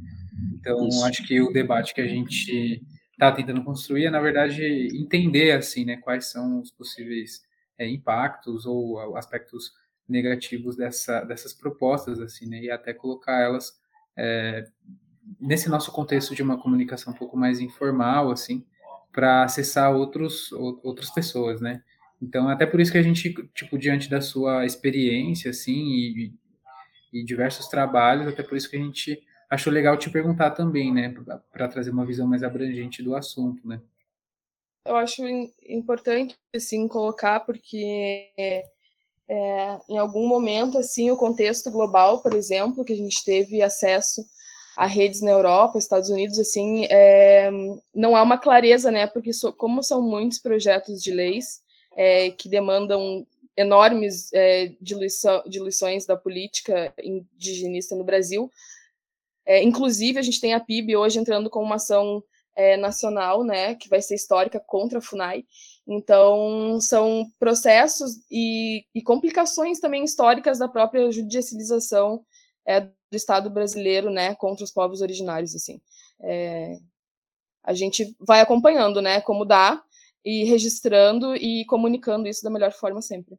Então, 0.54 0.86
Isso. 0.86 1.04
acho 1.04 1.26
que 1.26 1.40
o 1.40 1.52
debate 1.52 1.92
que 1.92 2.00
a 2.00 2.06
gente 2.06 2.82
está 3.12 3.32
tentando 3.32 3.62
construir 3.64 4.06
é, 4.06 4.10
na 4.10 4.20
verdade, 4.20 4.62
entender, 4.96 5.52
assim, 5.52 5.84
né, 5.84 5.96
quais 5.96 6.30
são 6.30 6.60
os 6.60 6.70
possíveis 6.70 7.42
é, 7.76 7.88
impactos 7.88 8.66
ou 8.66 9.16
aspectos 9.16 9.72
negativos 10.08 10.76
dessa, 10.76 11.22
dessas 11.24 11.52
propostas, 11.52 12.20
assim, 12.20 12.46
né, 12.46 12.60
e 12.60 12.70
até 12.70 12.94
colocar 12.94 13.40
elas 13.40 13.72
é, 14.16 14.64
nesse 15.40 15.68
nosso 15.68 15.90
contexto 15.92 16.34
de 16.34 16.42
uma 16.42 16.60
comunicação 16.60 17.12
um 17.12 17.16
pouco 17.16 17.36
mais 17.36 17.60
informal, 17.60 18.30
assim, 18.30 18.64
para 19.12 19.42
acessar 19.42 19.92
outros, 19.92 20.52
outras 20.52 21.10
pessoas, 21.10 21.60
né. 21.60 21.82
Então, 22.22 22.48
até 22.48 22.66
por 22.66 22.80
isso 22.80 22.92
que 22.92 22.98
a 22.98 23.02
gente, 23.02 23.32
tipo, 23.54 23.78
diante 23.78 24.10
da 24.10 24.20
sua 24.20 24.66
experiência, 24.66 25.50
assim, 25.50 25.72
e, 25.72 26.32
e 27.12 27.24
diversos 27.24 27.66
trabalhos, 27.68 28.28
até 28.28 28.42
por 28.42 28.56
isso 28.56 28.68
que 28.68 28.76
a 28.76 28.80
gente 28.80 29.22
achou 29.48 29.72
legal 29.72 29.96
te 29.96 30.10
perguntar 30.10 30.50
também, 30.50 30.92
né, 30.92 31.14
para 31.52 31.68
trazer 31.68 31.90
uma 31.90 32.06
visão 32.06 32.26
mais 32.26 32.42
abrangente 32.42 33.02
do 33.02 33.16
assunto, 33.16 33.66
né. 33.66 33.80
Eu 34.86 34.96
acho 34.96 35.22
importante, 35.66 36.36
assim, 36.54 36.86
colocar, 36.88 37.40
porque 37.40 38.30
é, 39.28 39.78
em 39.88 39.98
algum 39.98 40.26
momento, 40.26 40.78
assim, 40.78 41.10
o 41.10 41.16
contexto 41.16 41.70
global, 41.70 42.22
por 42.22 42.34
exemplo, 42.34 42.84
que 42.84 42.92
a 42.92 42.96
gente 42.96 43.24
teve 43.24 43.62
acesso 43.62 44.24
a 44.76 44.86
redes 44.86 45.20
na 45.20 45.30
Europa, 45.30 45.78
Estados 45.78 46.10
Unidos, 46.10 46.38
assim, 46.38 46.86
é, 46.90 47.50
não 47.94 48.14
há 48.14 48.22
uma 48.22 48.38
clareza, 48.38 48.90
né, 48.90 49.06
porque 49.06 49.32
so, 49.32 49.52
como 49.52 49.82
são 49.82 50.00
muitos 50.02 50.38
projetos 50.38 51.02
de 51.02 51.12
leis 51.12 51.59
é, 51.96 52.30
que 52.30 52.48
demandam 52.48 53.26
enormes 53.56 54.32
é, 54.32 54.72
diluição, 54.80 55.42
diluições 55.46 56.06
da 56.06 56.16
política 56.16 56.94
indigenista 57.02 57.94
no 57.94 58.04
Brasil, 58.04 58.50
é, 59.50 59.62
inclusive, 59.62 60.18
a 60.18 60.22
gente 60.22 60.40
tem 60.40 60.54
a 60.54 60.60
PIB 60.60 60.96
hoje 60.96 61.18
entrando 61.18 61.50
com 61.50 61.60
uma 61.60 61.74
ação 61.74 62.22
é, 62.54 62.76
nacional, 62.76 63.42
né, 63.42 63.74
que 63.74 63.88
vai 63.88 64.00
ser 64.00 64.14
histórica 64.14 64.60
contra 64.60 64.98
a 64.98 65.02
FUNAI. 65.02 65.44
Então, 65.86 66.80
são 66.80 67.26
processos 67.38 68.12
e, 68.30 68.84
e 68.94 69.02
complicações 69.02 69.80
também 69.80 70.04
históricas 70.04 70.58
da 70.58 70.68
própria 70.68 71.10
judicialização 71.10 72.24
é, 72.66 72.80
do 72.80 72.92
Estado 73.12 73.50
brasileiro, 73.50 74.08
né, 74.08 74.34
contra 74.36 74.62
os 74.62 74.70
povos 74.70 75.00
originários, 75.00 75.54
assim. 75.54 75.80
É, 76.20 76.78
a 77.64 77.74
gente 77.74 78.14
vai 78.20 78.40
acompanhando, 78.40 79.02
né, 79.02 79.20
como 79.20 79.44
dá, 79.44 79.82
e 80.24 80.44
registrando 80.44 81.34
e 81.34 81.64
comunicando 81.66 82.28
isso 82.28 82.42
da 82.42 82.50
melhor 82.50 82.72
forma 82.72 83.00
sempre. 83.00 83.36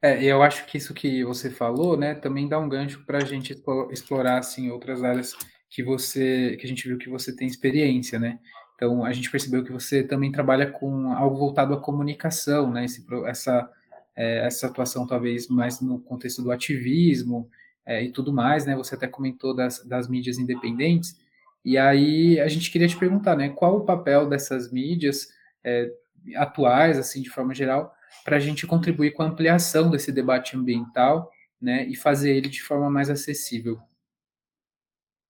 É, 0.00 0.22
eu 0.24 0.42
acho 0.42 0.66
que 0.66 0.78
isso 0.78 0.92
que 0.92 1.24
você 1.24 1.48
falou, 1.48 1.96
né, 1.96 2.14
também 2.14 2.48
dá 2.48 2.58
um 2.58 2.68
gancho 2.68 3.04
para 3.06 3.18
a 3.18 3.24
gente 3.24 3.56
explorar 3.90 4.38
assim 4.38 4.68
outras 4.68 5.04
áreas 5.04 5.36
que 5.70 5.82
você, 5.82 6.56
que 6.58 6.66
a 6.66 6.68
gente 6.68 6.86
viu 6.88 6.98
que 6.98 7.08
você 7.08 7.34
tem 7.34 7.46
experiência, 7.46 8.18
né? 8.18 8.38
Então 8.74 9.04
a 9.04 9.12
gente 9.12 9.30
percebeu 9.30 9.62
que 9.62 9.72
você 9.72 10.02
também 10.02 10.32
trabalha 10.32 10.70
com 10.70 11.12
algo 11.12 11.36
voltado 11.36 11.72
à 11.72 11.80
comunicação, 11.80 12.70
né? 12.70 12.84
Esse, 12.84 13.06
essa 13.26 13.70
é, 14.14 14.46
essa 14.46 14.66
atuação 14.66 15.06
talvez 15.06 15.48
mais 15.48 15.80
no 15.80 15.98
contexto 16.00 16.42
do 16.42 16.52
ativismo 16.52 17.48
é, 17.84 18.02
e 18.02 18.10
tudo 18.10 18.32
mais, 18.32 18.66
né? 18.66 18.76
Você 18.76 18.94
até 18.94 19.06
comentou 19.06 19.54
das, 19.54 19.84
das 19.84 20.08
mídias 20.08 20.38
independentes. 20.38 21.18
E 21.64 21.78
aí 21.78 22.40
a 22.40 22.48
gente 22.48 22.70
queria 22.70 22.88
te 22.88 22.98
perguntar, 22.98 23.36
né? 23.36 23.48
Qual 23.50 23.76
o 23.76 23.84
papel 23.84 24.28
dessas 24.28 24.72
mídias 24.72 25.28
é, 25.64 25.90
atuais, 26.36 26.98
assim, 26.98 27.22
de 27.22 27.30
forma 27.30 27.54
geral, 27.54 27.94
para 28.24 28.36
a 28.36 28.40
gente 28.40 28.66
contribuir 28.66 29.12
com 29.12 29.22
a 29.22 29.26
ampliação 29.26 29.90
desse 29.90 30.12
debate 30.12 30.56
ambiental 30.56 31.30
né, 31.60 31.86
e 31.86 31.96
fazer 31.96 32.36
ele 32.36 32.48
de 32.48 32.62
forma 32.62 32.90
mais 32.90 33.08
acessível. 33.08 33.78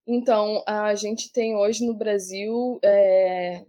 Então, 0.07 0.65
a 0.67 0.95
gente 0.95 1.33
tem 1.33 1.55
hoje 1.55 1.87
no 1.87 1.95
Brasil 1.95 2.81
é, 2.83 3.65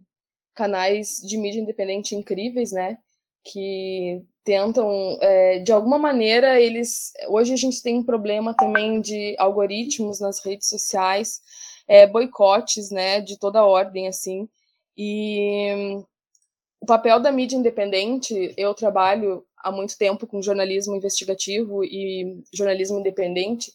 canais 0.56 1.22
de 1.24 1.38
mídia 1.38 1.60
independente 1.60 2.16
incríveis, 2.16 2.72
né? 2.72 2.98
Que 3.44 4.24
tentam, 4.44 5.18
é, 5.22 5.60
de 5.60 5.72
alguma 5.72 6.00
maneira, 6.00 6.60
eles. 6.60 7.14
Hoje 7.28 7.54
a 7.54 7.58
gente 7.58 7.84
tem 7.84 8.00
um 8.00 8.04
problema 8.04 8.56
também 8.56 9.00
de 9.00 9.36
algoritmos 9.38 10.20
nas 10.20 10.44
redes 10.44 10.70
sociais, 10.70 11.40
é, 11.88 12.08
boicotes, 12.08 12.92
né? 12.92 13.22
De 13.22 13.38
toda 13.38 13.66
ordem, 13.66 14.08
assim. 14.08 14.48
E 14.98 16.04
o 16.82 16.86
papel 16.86 17.20
da 17.20 17.32
mídia 17.32 17.56
independente, 17.56 18.54
eu 18.58 18.74
trabalho 18.74 19.46
há 19.64 19.72
muito 19.72 19.98
tempo 19.98 20.28
com 20.28 20.42
jornalismo 20.42 20.96
investigativo 20.96 21.84
e 21.84 22.44
jornalismo 22.54 23.00
independente, 23.00 23.72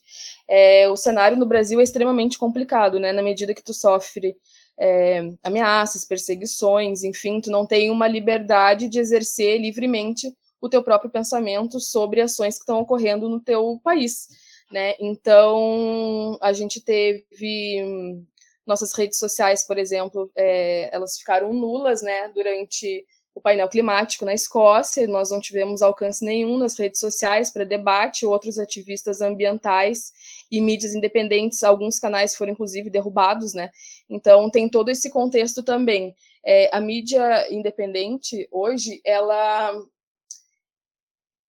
é, 0.47 0.87
o 0.89 0.97
cenário 0.97 1.39
no 1.39 1.47
Brasil 1.47 1.81
é 1.81 1.83
extremamente 1.83 2.39
complicado, 2.39 3.01
né, 3.01 3.11
na 3.11 3.23
medida 3.23 3.55
que 3.55 3.65
tu 3.65 3.73
sofre 3.73 4.37
é, 4.79 5.23
ameaças, 5.43 6.05
perseguições, 6.05 7.03
enfim, 7.03 7.41
tu 7.41 7.51
não 7.51 7.67
tem 7.67 7.91
uma 7.91 8.07
liberdade 8.07 8.89
de 8.89 8.99
exercer 8.99 9.59
livremente 9.59 10.31
o 10.61 10.69
teu 10.69 10.83
próprio 10.83 11.11
pensamento 11.11 11.81
sobre 11.81 12.21
ações 12.21 12.57
que 12.57 12.63
estão 12.63 12.81
ocorrendo 12.81 13.29
no 13.29 13.41
teu 13.41 13.81
país, 13.83 14.29
né, 14.71 14.95
então 15.01 16.39
a 16.41 16.53
gente 16.53 16.81
teve 16.81 18.25
nossas 18.67 18.93
redes 18.93 19.19
sociais, 19.19 19.67
por 19.67 19.79
exemplo, 19.79 20.31
é, 20.37 20.95
elas 20.95 21.19
ficaram 21.19 21.53
nulas, 21.53 22.03
né, 22.03 22.29
durante 22.35 23.07
o 23.39 23.41
painel 23.41 23.69
climático 23.69 24.25
na 24.25 24.35
Escócia. 24.35 25.07
Nós 25.07 25.31
não 25.31 25.41
tivemos 25.41 25.81
alcance 25.81 26.25
nenhum 26.25 26.59
nas 26.59 26.77
redes 26.79 27.01
sociais 27.01 27.51
para 27.51 27.65
debate. 27.65 28.27
Outros 28.27 28.59
ativistas 28.59 29.21
ambientais 29.21 30.13
e 30.51 30.61
mídias 30.61 30.95
independentes, 30.95 31.63
alguns 31.63 31.99
canais 31.99 32.35
foram 32.35 32.53
inclusive 32.53 32.91
derrubados, 32.91 33.55
né? 33.55 33.71
Então 34.11 34.51
tem 34.51 34.69
todo 34.69 34.91
esse 34.91 35.09
contexto 35.09 35.63
também. 35.63 36.15
É, 36.45 36.69
a 36.77 36.81
mídia 36.81 37.47
independente 37.53 38.49
hoje, 38.51 39.01
ela 39.05 39.73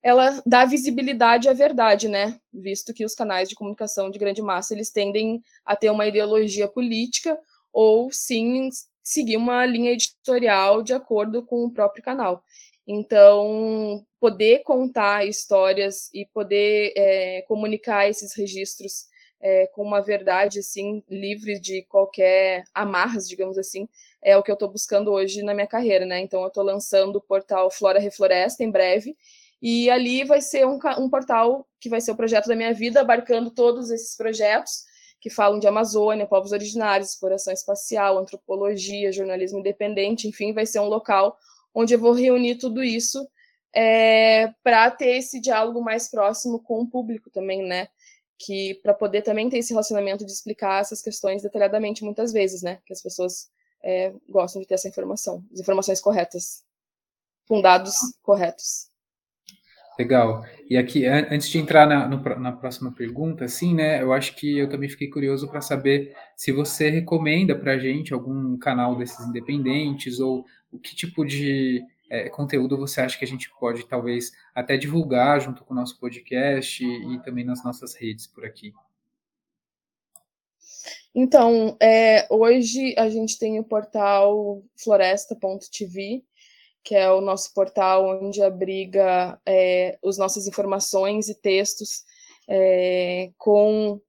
ela 0.02 0.42
dá 0.46 0.66
visibilidade 0.66 1.50
à 1.50 1.54
verdade, 1.54 2.08
né? 2.08 2.40
Visto 2.54 2.94
que 2.94 3.04
os 3.04 3.14
canais 3.14 3.50
de 3.50 3.56
comunicação 3.56 4.10
de 4.10 4.20
grande 4.20 4.42
massa 4.42 4.74
eles 4.74 4.92
tendem 4.92 5.42
a 5.66 5.76
ter 5.76 5.90
uma 5.90 6.08
ideologia 6.08 6.68
política 6.68 7.38
ou 7.72 8.12
sim 8.12 8.70
seguir 9.04 9.38
uma 9.38 9.66
linha 9.66 9.92
editorial 9.92 10.82
de 10.82 10.94
acordo 10.94 11.44
com 11.44 11.66
o 11.66 11.72
próprio 11.72 12.04
canal. 12.04 12.44
Então, 12.88 14.04
poder 14.20 14.64
contar 14.64 15.26
histórias 15.28 16.10
e 16.14 16.26
poder 16.34 16.94
é, 16.96 17.42
comunicar 17.48 18.10
esses 18.10 18.36
registros 18.36 19.06
é, 19.42 19.68
com 19.68 19.84
uma 19.84 20.02
verdade 20.02 20.60
assim 20.60 21.04
livre 21.10 21.60
de 21.60 21.84
qualquer 21.84 22.64
amarras, 22.74 23.28
digamos 23.28 23.58
assim, 23.58 23.88
é 24.22 24.36
o 24.36 24.44
que 24.44 24.52
eu 24.52 24.54
estou 24.54 24.70
buscando 24.70 25.12
hoje 25.12 25.44
na 25.44 25.54
minha 25.54 25.68
carreira, 25.68 26.06
né? 26.06 26.20
Então, 26.20 26.42
eu 26.42 26.48
estou 26.48 26.64
lançando 26.64 27.18
o 27.18 27.22
portal 27.22 27.70
Flora 27.72 28.00
Refloresta 28.00 28.64
em 28.64 28.72
breve 28.72 29.16
e 29.62 29.90
ali 29.90 30.24
vai 30.24 30.42
ser 30.42 30.66
um, 30.66 30.80
um 30.98 31.10
portal 31.10 31.68
que 31.80 31.90
vai 31.90 32.02
ser 32.02 32.12
o 32.12 32.16
projeto 32.16 32.48
da 32.48 32.56
minha 32.56 32.74
vida, 32.74 33.02
abarcando 33.02 33.52
todos 33.52 33.90
esses 33.90 34.16
projetos 34.16 34.84
que 35.20 35.30
falam 35.30 35.60
de 35.60 35.68
Amazônia, 35.68 36.26
povos 36.26 36.52
originários, 36.52 37.10
exploração 37.10 37.52
espacial, 37.52 38.18
antropologia, 38.18 39.12
jornalismo 39.12 39.60
independente, 39.60 40.28
enfim, 40.28 40.54
vai 40.54 40.66
ser 40.66 40.80
um 40.80 40.88
local 40.88 41.38
onde 41.74 41.94
eu 41.94 42.00
vou 42.00 42.14
reunir 42.14 42.56
tudo 42.56 42.84
isso 42.84 43.28
é, 43.74 44.48
para 44.64 44.90
ter 44.90 45.18
esse 45.18 45.40
diálogo 45.40 45.82
mais 45.82 46.10
próximo 46.10 46.62
com 46.62 46.82
o 46.82 46.90
público 46.90 47.30
também, 47.30 47.62
né? 47.62 47.88
Que 48.38 48.76
para 48.82 48.94
poder 48.94 49.22
também 49.22 49.50
ter 49.50 49.58
esse 49.58 49.74
relacionamento 49.74 50.26
de 50.26 50.32
explicar 50.32 50.82
essas 50.82 51.02
questões 51.02 51.44
detalhadamente 51.44 52.04
muitas 52.04 52.32
vezes, 52.32 52.62
né? 52.62 52.80
Que 52.86 52.94
as 52.94 53.02
pessoas 53.02 53.50
é, 53.84 54.14
gostam 54.28 54.62
de 54.62 54.68
ter 54.68 54.76
essa 54.76 54.88
informação, 54.88 55.44
as 55.54 55.60
informações 55.60 56.02
corretas, 56.02 56.64
com 57.48 57.62
dados 57.62 57.96
corretos. 58.22 58.89
Legal. 60.00 60.46
E 60.70 60.78
aqui, 60.78 61.06
antes 61.06 61.50
de 61.50 61.58
entrar 61.58 61.86
na, 61.86 62.08
no, 62.08 62.24
na 62.40 62.54
próxima 62.54 62.90
pergunta, 62.90 63.44
assim, 63.44 63.76
né, 63.76 64.02
eu 64.02 64.14
acho 64.14 64.34
que 64.34 64.58
eu 64.58 64.70
também 64.70 64.88
fiquei 64.88 65.10
curioso 65.10 65.50
para 65.50 65.60
saber 65.60 66.16
se 66.38 66.54
você 66.54 66.90
recomenda 66.90 67.54
para 67.54 67.74
a 67.74 67.78
gente 67.78 68.14
algum 68.14 68.58
canal 68.58 68.96
desses 68.96 69.28
independentes 69.28 70.22
ou 70.22 70.46
o 70.72 70.80
que 70.80 70.96
tipo 70.96 71.26
de 71.26 71.84
é, 72.10 72.30
conteúdo 72.30 72.78
você 72.78 73.02
acha 73.02 73.20
que 73.20 73.26
a 73.26 73.28
gente 73.28 73.52
pode 73.60 73.86
talvez 73.90 74.32
até 74.56 74.78
divulgar 74.78 75.42
junto 75.42 75.66
com 75.66 75.74
o 75.74 75.78
nosso 75.78 76.00
podcast 76.00 76.82
e, 76.82 77.16
e 77.16 77.20
também 77.22 77.44
nas 77.44 77.62
nossas 77.62 77.94
redes 77.94 78.26
por 78.26 78.46
aqui? 78.46 78.74
Então, 81.14 81.76
é, 81.82 82.26
hoje 82.30 82.96
a 82.98 83.10
gente 83.10 83.38
tem 83.38 83.60
o 83.60 83.66
portal 83.66 84.64
floresta.tv, 84.78 86.24
que 86.84 86.96
é 86.96 87.12
o 87.12 87.22
nosso 87.22 87.54
portal 87.54 88.24
onde 88.24 88.42
abriga 88.42 89.40
é, 89.46 89.98
as 90.04 90.18
nossas 90.18 90.48
informações 90.48 91.30
e 91.30 91.36
textos 91.36 92.04
é, 92.48 93.32
com 93.38 94.02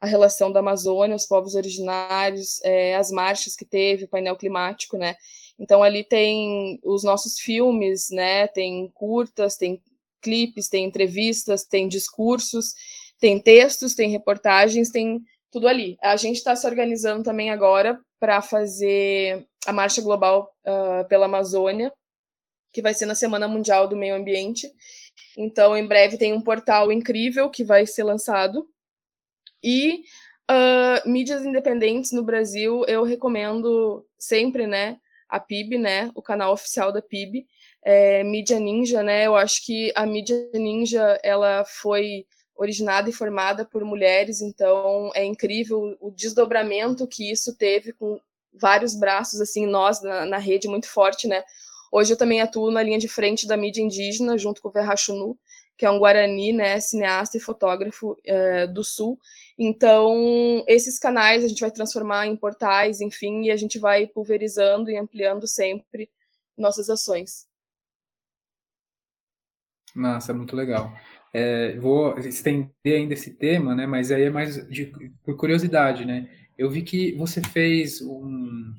a 0.00 0.06
relação 0.06 0.50
da 0.50 0.60
Amazônia, 0.60 1.14
os 1.14 1.26
povos 1.26 1.54
originários, 1.54 2.60
é, 2.64 2.96
as 2.96 3.10
marchas 3.10 3.54
que 3.54 3.64
teve, 3.64 4.04
o 4.04 4.08
painel 4.08 4.36
climático, 4.36 4.96
né? 4.96 5.14
Então 5.58 5.82
ali 5.82 6.02
tem 6.02 6.80
os 6.82 7.04
nossos 7.04 7.38
filmes, 7.38 8.10
né? 8.10 8.48
Tem 8.48 8.90
curtas, 8.94 9.56
tem 9.56 9.80
clipes, 10.20 10.68
tem 10.68 10.84
entrevistas, 10.84 11.64
tem 11.64 11.86
discursos, 11.86 12.74
tem 13.20 13.38
textos, 13.38 13.94
tem 13.94 14.10
reportagens, 14.10 14.90
tem 14.90 15.22
tudo 15.52 15.68
ali. 15.68 15.96
A 16.02 16.16
gente 16.16 16.36
está 16.36 16.56
se 16.56 16.66
organizando 16.66 17.22
também 17.22 17.50
agora 17.50 18.00
para 18.18 18.42
fazer 18.42 19.46
a 19.66 19.72
marcha 19.72 20.00
global 20.00 20.52
uh, 20.66 21.06
pela 21.08 21.26
Amazônia, 21.26 21.92
que 22.72 22.82
vai 22.82 22.94
ser 22.94 23.06
na 23.06 23.14
Semana 23.14 23.46
Mundial 23.46 23.86
do 23.86 23.96
Meio 23.96 24.16
Ambiente. 24.16 24.72
Então, 25.36 25.76
em 25.76 25.86
breve 25.86 26.16
tem 26.16 26.32
um 26.32 26.40
portal 26.40 26.90
incrível 26.90 27.50
que 27.50 27.62
vai 27.62 27.86
ser 27.86 28.02
lançado. 28.02 28.66
E 29.62 30.02
uh, 30.50 31.08
mídias 31.08 31.44
independentes 31.44 32.12
no 32.12 32.22
Brasil, 32.22 32.84
eu 32.86 33.04
recomendo 33.04 34.06
sempre, 34.18 34.66
né, 34.66 34.98
a 35.28 35.38
PIB, 35.38 35.78
né, 35.78 36.10
o 36.14 36.22
canal 36.22 36.52
oficial 36.52 36.92
da 36.92 37.00
PIB, 37.00 37.46
é, 37.84 38.22
Mídia 38.22 38.58
Ninja, 38.58 39.02
né, 39.02 39.26
eu 39.26 39.34
acho 39.34 39.64
que 39.64 39.92
a 39.94 40.04
Mídia 40.04 40.50
Ninja, 40.54 41.18
ela 41.22 41.64
foi 41.64 42.26
originada 42.54 43.08
e 43.08 43.12
formada 43.12 43.64
por 43.64 43.84
mulheres, 43.84 44.40
então 44.40 45.10
é 45.14 45.24
incrível 45.24 45.96
o 46.00 46.10
desdobramento 46.10 47.06
que 47.06 47.30
isso 47.30 47.56
teve 47.56 47.92
com 47.92 48.20
vários 48.52 48.94
braços, 48.94 49.40
assim, 49.40 49.66
nós 49.66 50.02
na, 50.02 50.26
na 50.26 50.38
rede 50.38 50.68
muito 50.68 50.86
forte, 50.86 51.26
né, 51.26 51.42
Hoje 51.94 52.14
eu 52.14 52.16
também 52.16 52.40
atuo 52.40 52.70
na 52.70 52.82
linha 52.82 52.98
de 52.98 53.06
frente 53.06 53.46
da 53.46 53.54
mídia 53.54 53.82
indígena, 53.82 54.38
junto 54.38 54.62
com 54.62 54.70
o 54.70 54.72
Verrachunu, 54.72 55.38
que 55.76 55.84
é 55.84 55.90
um 55.90 55.98
guarani, 55.98 56.50
né, 56.50 56.80
cineasta 56.80 57.36
e 57.36 57.40
fotógrafo 57.40 58.16
é, 58.24 58.66
do 58.66 58.82
Sul. 58.82 59.20
Então, 59.58 60.64
esses 60.66 60.98
canais 60.98 61.44
a 61.44 61.48
gente 61.48 61.60
vai 61.60 61.70
transformar 61.70 62.26
em 62.26 62.34
portais, 62.34 63.02
enfim, 63.02 63.42
e 63.42 63.50
a 63.50 63.56
gente 63.56 63.78
vai 63.78 64.06
pulverizando 64.06 64.90
e 64.90 64.96
ampliando 64.96 65.46
sempre 65.46 66.08
nossas 66.56 66.88
ações. 66.88 67.46
Nossa, 69.94 70.32
muito 70.32 70.56
legal. 70.56 70.94
É, 71.30 71.76
vou 71.76 72.18
estender 72.20 72.72
ainda 72.84 73.12
esse 73.12 73.32
tema, 73.34 73.74
né? 73.74 73.86
Mas 73.86 74.10
aí 74.10 74.22
é 74.22 74.30
mais 74.30 74.66
de, 74.66 74.86
por 75.22 75.36
curiosidade, 75.36 76.06
né? 76.06 76.30
Eu 76.56 76.70
vi 76.70 76.80
que 76.80 77.12
você 77.16 77.42
fez 77.42 78.00
um 78.00 78.74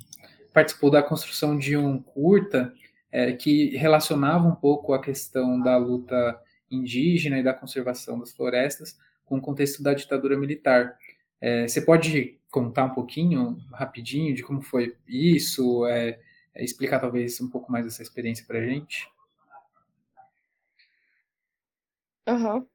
participou 0.52 0.92
da 0.92 1.02
construção 1.02 1.58
de 1.58 1.76
um 1.76 2.00
curta 2.02 2.74
é, 3.14 3.32
que 3.32 3.78
relacionava 3.78 4.48
um 4.48 4.56
pouco 4.56 4.92
a 4.92 5.00
questão 5.00 5.62
da 5.62 5.78
luta 5.78 6.42
indígena 6.70 7.38
e 7.38 7.44
da 7.44 7.54
conservação 7.54 8.20
das 8.20 8.34
florestas 8.34 8.98
com 9.24 9.38
o 9.38 9.42
contexto 9.42 9.84
da 9.84 9.94
ditadura 9.94 10.36
militar. 10.36 10.98
É, 11.40 11.68
você 11.68 11.80
pode 11.80 12.40
contar 12.50 12.86
um 12.86 12.90
pouquinho, 12.90 13.64
rapidinho, 13.72 14.34
de 14.34 14.42
como 14.42 14.64
foi 14.64 14.98
isso, 15.08 15.86
é, 15.86 16.20
é 16.56 16.66
explicar 16.66 17.00
talvez 17.00 17.40
um 17.40 17.48
pouco 17.48 17.72
mais 17.72 17.86
essa 17.86 18.02
experiência 18.02 18.46
para 18.48 18.58
a 18.58 18.66
gente? 18.66 19.08
Uhum. 22.28 22.66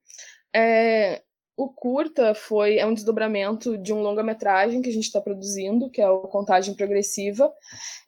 É, 0.55 1.25
o 1.59 1.69
curta 1.69 2.37
foi 2.37 2.79
é 2.79 2.87
um 2.87 2.95
desdobramento 2.95 3.77
de 3.77 3.93
um 3.93 4.01
longa-metragem 4.01 4.81
que 4.81 4.91
a 4.91 4.93
gente 4.93 5.07
está 5.07 5.21
produzindo, 5.21 5.91
que 5.91 6.01
é 6.01 6.09
o 6.09 6.21
Contagem 6.21 6.73
Progressiva. 6.73 7.53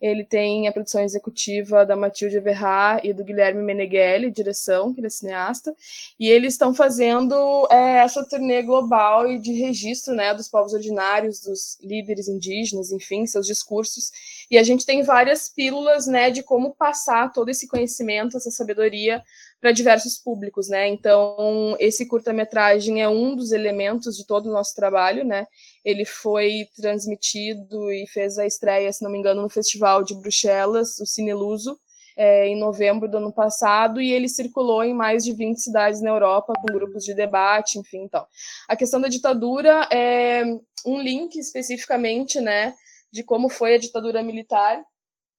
Ele 0.00 0.24
tem 0.24 0.68
a 0.68 0.72
produção 0.72 1.02
executiva 1.02 1.84
da 1.84 1.96
Matilde 1.96 2.38
Verrat 2.38 3.04
e 3.04 3.12
do 3.12 3.24
Guilherme 3.24 3.60
Meneghelli, 3.60 4.30
direção, 4.30 4.94
que 4.94 5.00
ele 5.00 5.08
é 5.08 5.10
cineasta, 5.10 5.74
e 6.18 6.28
eles 6.28 6.54
estão 6.54 6.72
fazendo 6.72 7.66
é, 7.72 7.96
essa 8.04 8.24
turnê 8.24 8.62
global 8.62 9.28
e 9.28 9.36
de 9.36 9.52
registro 9.52 10.14
né, 10.14 10.32
dos 10.32 10.48
povos 10.48 10.72
originários, 10.72 11.40
dos 11.40 11.76
líderes 11.82 12.28
indígenas, 12.28 12.92
enfim, 12.92 13.26
seus 13.26 13.48
discursos. 13.48 14.12
E 14.48 14.58
a 14.58 14.62
gente 14.62 14.86
tem 14.86 15.02
várias 15.02 15.48
pílulas 15.48 16.06
né, 16.06 16.30
de 16.30 16.44
como 16.44 16.72
passar 16.72 17.32
todo 17.32 17.48
esse 17.48 17.66
conhecimento, 17.66 18.36
essa 18.36 18.50
sabedoria 18.52 19.20
para 19.60 19.72
diversos 19.72 20.16
públicos, 20.16 20.68
né? 20.68 20.88
Então, 20.88 21.76
esse 21.78 22.06
curta-metragem 22.08 23.02
é 23.02 23.08
um 23.08 23.36
dos 23.36 23.52
elementos 23.52 24.16
de 24.16 24.26
todo 24.26 24.46
o 24.46 24.52
nosso 24.52 24.74
trabalho, 24.74 25.24
né? 25.24 25.46
Ele 25.84 26.04
foi 26.04 26.66
transmitido 26.76 27.92
e 27.92 28.06
fez 28.06 28.38
a 28.38 28.46
estreia, 28.46 28.90
se 28.92 29.04
não 29.04 29.10
me 29.10 29.18
engano, 29.18 29.42
no 29.42 29.50
Festival 29.50 30.02
de 30.02 30.14
Bruxelas, 30.14 30.98
o 30.98 31.06
Cine 31.06 31.34
Luso, 31.34 31.78
é, 32.16 32.48
em 32.48 32.58
novembro 32.58 33.08
do 33.08 33.18
ano 33.18 33.32
passado, 33.32 34.00
e 34.00 34.12
ele 34.12 34.28
circulou 34.28 34.82
em 34.82 34.94
mais 34.94 35.24
de 35.24 35.32
20 35.32 35.58
cidades 35.58 36.00
na 36.00 36.10
Europa, 36.10 36.54
com 36.54 36.72
grupos 36.72 37.04
de 37.04 37.14
debate, 37.14 37.78
enfim, 37.78 38.02
então. 38.02 38.26
A 38.68 38.76
questão 38.76 39.00
da 39.00 39.08
ditadura 39.08 39.86
é 39.92 40.42
um 40.86 41.00
link 41.00 41.36
especificamente, 41.36 42.40
né, 42.40 42.74
de 43.12 43.22
como 43.22 43.48
foi 43.48 43.74
a 43.74 43.78
ditadura 43.78 44.22
militar, 44.22 44.82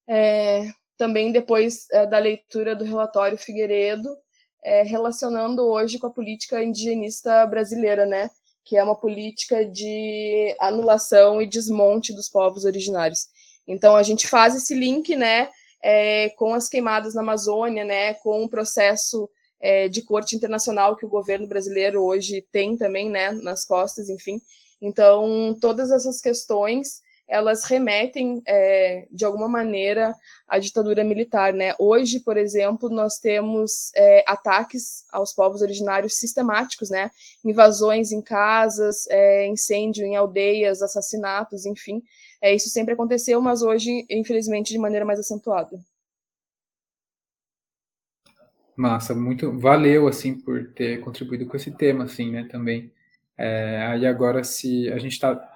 é, 0.08 0.68
também 1.02 1.32
depois 1.32 1.88
é, 1.92 2.06
da 2.06 2.20
leitura 2.20 2.76
do 2.76 2.86
relatório 2.86 3.36
Figueiredo, 3.36 4.08
é, 4.64 4.84
relacionando 4.84 5.64
hoje 5.64 5.98
com 5.98 6.06
a 6.06 6.14
política 6.14 6.64
indigenista 6.64 7.44
brasileira, 7.48 8.06
né? 8.06 8.30
Que 8.64 8.78
é 8.78 8.84
uma 8.84 8.96
política 8.96 9.66
de 9.66 10.56
anulação 10.60 11.42
e 11.42 11.48
desmonte 11.48 12.14
dos 12.14 12.30
povos 12.30 12.66
originários. 12.66 13.22
Então 13.68 13.96
a 13.96 14.04
gente 14.04 14.28
faz 14.28 14.54
esse 14.54 14.76
link, 14.76 15.16
né? 15.16 15.50
É, 15.84 16.30
com 16.38 16.54
as 16.54 16.70
queimadas 16.70 17.16
na 17.16 17.22
Amazônia, 17.22 17.84
né? 17.84 18.14
Com 18.14 18.44
o 18.44 18.50
processo 18.50 19.28
de 19.92 20.02
corte 20.02 20.36
internacional 20.36 20.96
que 20.96 21.06
o 21.06 21.10
governo 21.10 21.48
brasileiro 21.48 22.04
hoje 22.04 22.44
tem 22.52 22.76
também, 22.76 23.10
né? 23.12 23.32
Nas 23.32 23.66
costas, 23.66 24.08
enfim. 24.08 24.40
Então 24.80 25.56
todas 25.60 25.92
essas 25.92 26.20
questões 26.20 27.02
elas 27.32 27.64
remetem 27.64 28.44
é, 28.46 29.08
de 29.10 29.24
alguma 29.24 29.48
maneira 29.48 30.14
à 30.46 30.60
ditadura 30.60 31.02
militar, 31.02 31.54
né? 31.54 31.74
Hoje, 31.80 32.20
por 32.20 32.36
exemplo, 32.36 32.90
nós 32.90 33.20
temos 33.20 33.90
é, 33.96 34.22
ataques 34.28 35.06
aos 35.14 35.34
povos 35.34 35.62
originários 35.62 36.18
sistemáticos, 36.18 36.90
né? 36.90 37.10
Invasões 37.46 38.12
em 38.12 38.22
casas, 38.22 39.08
é, 39.10 39.48
incêndio 39.48 40.06
em 40.06 40.18
aldeias, 40.18 40.82
assassinatos, 40.82 41.66
enfim. 41.66 42.04
É, 42.42 42.54
isso 42.54 42.68
sempre 42.68 42.94
aconteceu, 42.94 43.40
mas 43.40 43.62
hoje, 43.62 44.06
infelizmente, 44.10 44.74
de 44.74 44.78
maneira 44.78 45.06
mais 45.06 45.20
acentuada. 45.20 45.80
Massa, 48.76 49.16
muito 49.16 49.58
valeu 49.58 50.08
assim 50.08 50.38
por 50.38 50.74
ter 50.74 51.00
contribuído 51.00 51.46
com 51.46 51.56
esse 51.56 51.72
tema, 51.72 52.04
assim, 52.04 52.30
né? 52.30 52.46
Também. 52.52 52.92
É, 53.38 53.88
aí 53.88 54.06
agora, 54.06 54.44
se 54.44 54.92
a 54.92 54.98
gente 54.98 55.14
está 55.14 55.51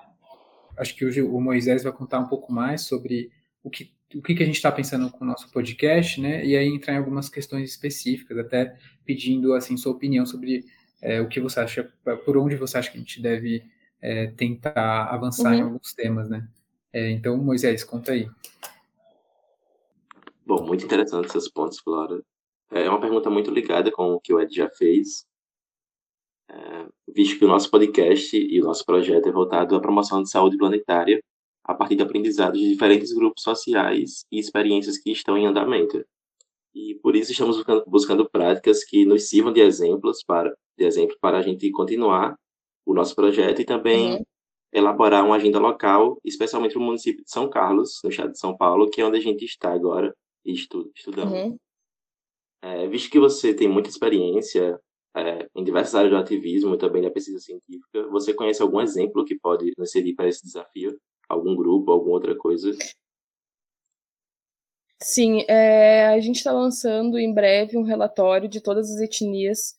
acho 0.78 0.96
que 0.96 1.06
hoje 1.06 1.22
o 1.22 1.40
Moisés 1.40 1.84
vai 1.84 1.92
contar 1.92 2.20
um 2.20 2.28
pouco 2.28 2.52
mais 2.52 2.82
sobre 2.82 3.32
o 3.64 3.70
que, 3.70 3.92
o 4.14 4.22
que, 4.22 4.34
a 4.34 4.46
gente 4.46 4.56
está 4.56 4.72
pensando 4.72 5.10
com 5.10 5.24
o 5.24 5.28
nosso 5.28 5.52
podcast, 5.52 6.22
né? 6.22 6.46
E 6.46 6.56
aí 6.56 6.68
entrar 6.68 6.94
em 6.94 6.98
algumas 6.98 7.30
questões 7.30 7.70
específicas, 7.70 8.38
até 8.38 8.78
pedindo 9.04 9.54
assim 9.54 9.78
sua 9.78 9.92
opinião 9.92 10.26
sobre 10.26 10.66
é, 11.02 11.22
o 11.22 11.28
que 11.28 11.40
você 11.40 11.60
acha, 11.60 11.92
por 12.26 12.38
onde 12.38 12.56
você 12.56 12.78
acha 12.78 12.92
que 12.92 12.98
a 12.98 13.00
gente 13.00 13.22
deve 13.22 13.64
é, 14.02 14.28
tentar 14.28 15.06
avançar 15.06 15.52
uhum. 15.52 15.58
em 15.58 15.62
alguns 15.62 15.94
temas, 15.94 16.30
né? 16.30 16.48
É, 16.94 17.12
então, 17.12 17.38
Moisés, 17.38 17.84
conta 17.84 18.12
aí. 18.12 18.30
Bom, 20.46 20.66
muito 20.66 20.86
interessante 20.86 21.26
esses 21.26 21.50
pontos, 21.50 21.80
Flora. 21.80 22.22
É 22.72 22.90
uma 22.90 23.02
pergunta 23.02 23.30
muito 23.30 23.52
ligada 23.52 23.92
com 23.92 24.14
o 24.14 24.20
que 24.20 24.34
o 24.34 24.40
Ed 24.40 24.56
já 24.56 24.70
fez, 24.70 25.26
visto 27.08 27.40
que 27.40 27.46
o 27.46 27.48
nosso 27.48 27.70
podcast 27.72 28.38
e 28.38 28.62
o 28.62 28.66
nosso 28.66 28.86
projeto 28.86 29.28
é 29.28 29.32
voltado 29.32 29.76
à 29.76 29.80
promoção 29.80 30.22
de 30.22 30.30
saúde 30.30 30.58
planetária 30.58 31.24
a 31.64 31.74
partir 31.74 31.96
de 31.96 32.04
aprendizados 32.04 32.60
de 32.60 32.70
diferentes 32.70 33.12
grupos 33.12 33.42
sociais 33.42 34.26
e 34.32 34.38
experiências 34.38 34.98
que 34.98 35.12
estão 35.12 35.38
em 35.38 35.48
andamento. 35.48 36.06
E 36.74 36.96
por 36.96 37.16
isso 37.16 37.32
estamos 37.32 37.64
buscando 37.88 38.30
práticas 38.30 38.84
que 38.84 39.06
nos 39.06 39.30
sirvam 39.30 39.52
de 39.52 39.62
exemplos 39.62 40.24
para 40.24 40.56
de 40.78 40.84
exemplo 40.84 41.16
para 41.22 41.38
a 41.38 41.42
gente 41.42 41.72
continuar 41.72 42.38
o 42.86 42.94
nosso 42.94 43.16
projeto 43.16 43.62
e 43.62 43.66
também 43.66 44.16
uhum. 44.16 44.26
elaborar 44.74 45.26
uma 45.26 45.38
agenda 45.38 45.58
local, 45.58 46.20
especialmente 46.24 46.76
no 46.76 46.82
município 46.82 47.24
de 47.24 47.32
São 47.32 47.50
Carlos, 47.50 48.02
no 48.04 48.10
estado 48.10 48.34
de 48.34 48.40
São 48.40 48.56
Paulo, 48.56 48.90
que 48.90 49.00
é 49.00 49.06
onde 49.06 49.18
a 49.18 49.22
gente 49.22 49.46
está 49.46 49.72
agora 49.72 50.14
estu 50.44 50.92
estudando. 50.94 51.32
Uhum. 51.32 51.58
É, 52.62 52.88
visto 52.88 53.10
que 53.10 53.20
você 53.20 53.54
tem 53.54 53.70
muita 53.70 53.90
experiência 53.90 54.80
é, 55.16 55.48
em 55.56 55.64
diversas 55.64 55.96
áreas 55.96 56.12
do 56.12 56.18
ativismo 56.18 56.76
e 56.76 56.78
também 56.78 57.02
da 57.02 57.10
pesquisa 57.10 57.40
científica. 57.40 58.08
Você 58.10 58.34
conhece 58.34 58.62
algum 58.62 58.82
exemplo 58.82 59.24
que 59.24 59.40
pode 59.40 59.72
nos 59.78 59.92
servir 59.92 60.14
para 60.14 60.28
esse 60.28 60.44
desafio? 60.44 61.00
Algum 61.30 61.56
grupo, 61.56 61.92
alguma 61.92 62.14
outra 62.14 62.36
coisa? 62.36 62.72
Sim, 65.02 65.44
é, 65.48 66.08
a 66.08 66.20
gente 66.20 66.38
está 66.38 66.52
lançando 66.52 67.18
em 67.18 67.34
breve 67.34 67.78
um 67.78 67.84
relatório 67.84 68.50
de 68.50 68.62
todas 68.62 68.90
as 68.92 69.00
etnias 69.00 69.76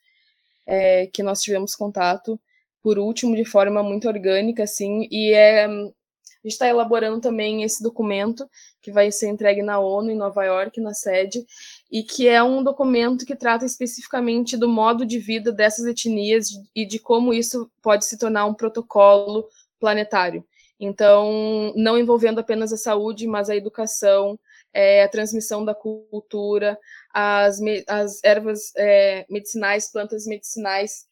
é, 0.66 1.07
que 1.07 1.22
nós 1.22 1.40
tivemos 1.42 1.75
contato, 1.75 2.40
por 2.83 2.99
último, 2.99 3.35
de 3.35 3.44
forma 3.44 3.83
muito 3.83 4.09
orgânica, 4.09 4.62
assim, 4.62 5.09
e 5.11 5.33
é, 5.33 5.64
a 5.64 5.68
gente 5.68 6.53
está 6.53 6.68
elaborando 6.68 7.20
também 7.20 7.62
esse 7.62 7.83
documento 7.83 8.49
que 8.81 8.92
vai 8.92 9.11
ser 9.11 9.29
entregue 9.29 9.62
na 9.62 9.81
ONU 9.81 10.11
em 10.11 10.16
Nova 10.16 10.44
York, 10.44 10.81
na 10.81 10.94
sede, 10.94 11.44
e 11.90 12.03
que 12.03 12.29
é 12.29 12.42
um 12.42 12.62
documento 12.62 13.25
que 13.25 13.37
trata 13.37 13.64
especificamente 13.64 14.57
do 14.57 14.68
modo 14.68 15.07
de 15.07 15.18
vida 15.18 15.53
dessas 15.53 15.87
etnias 15.87 16.49
e 16.75 16.85
de 16.85 16.99
como 16.99 17.33
isso 17.33 17.70
pode 17.81 18.05
se 18.05 18.18
tornar 18.18 18.46
um 18.46 18.55
protocolo 18.55 19.49
planetário. 19.79 20.44
Então, 20.79 21.72
não 21.75 21.96
envolvendo 21.96 22.40
apenas 22.40 22.72
a 22.72 22.77
saúde, 22.77 23.27
mas 23.27 23.49
a 23.49 23.57
educação, 23.57 24.38
é, 24.72 25.03
a 25.05 25.09
transmissão 25.09 25.64
da 25.64 25.75
cultura, 25.75 26.79
as, 27.12 27.61
as 27.87 28.22
ervas 28.22 28.72
é, 28.77 29.25
medicinais, 29.31 29.90
plantas 29.90 30.27
medicinais, 30.27 31.07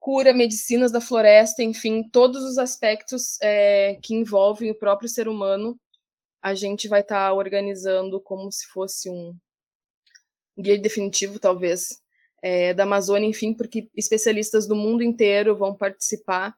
cura, 0.00 0.32
medicinas 0.32 0.90
da 0.92 1.00
floresta, 1.00 1.62
enfim, 1.62 2.02
todos 2.10 2.42
os 2.44 2.56
aspectos 2.56 3.38
é, 3.42 3.98
que 4.02 4.14
envolvem 4.14 4.70
o 4.70 4.78
próprio 4.78 5.08
ser 5.08 5.28
humano, 5.28 5.78
a 6.42 6.54
gente 6.54 6.88
vai 6.88 7.00
estar 7.00 7.28
tá 7.28 7.32
organizando 7.32 8.20
como 8.20 8.50
se 8.52 8.66
fosse 8.66 9.10
um 9.10 9.34
guia 10.58 10.78
definitivo, 10.78 11.38
talvez, 11.38 12.00
é, 12.42 12.74
da 12.74 12.82
Amazônia, 12.82 13.28
enfim, 13.28 13.54
porque 13.54 13.88
especialistas 13.96 14.66
do 14.66 14.76
mundo 14.76 15.02
inteiro 15.02 15.56
vão 15.56 15.74
participar 15.74 16.54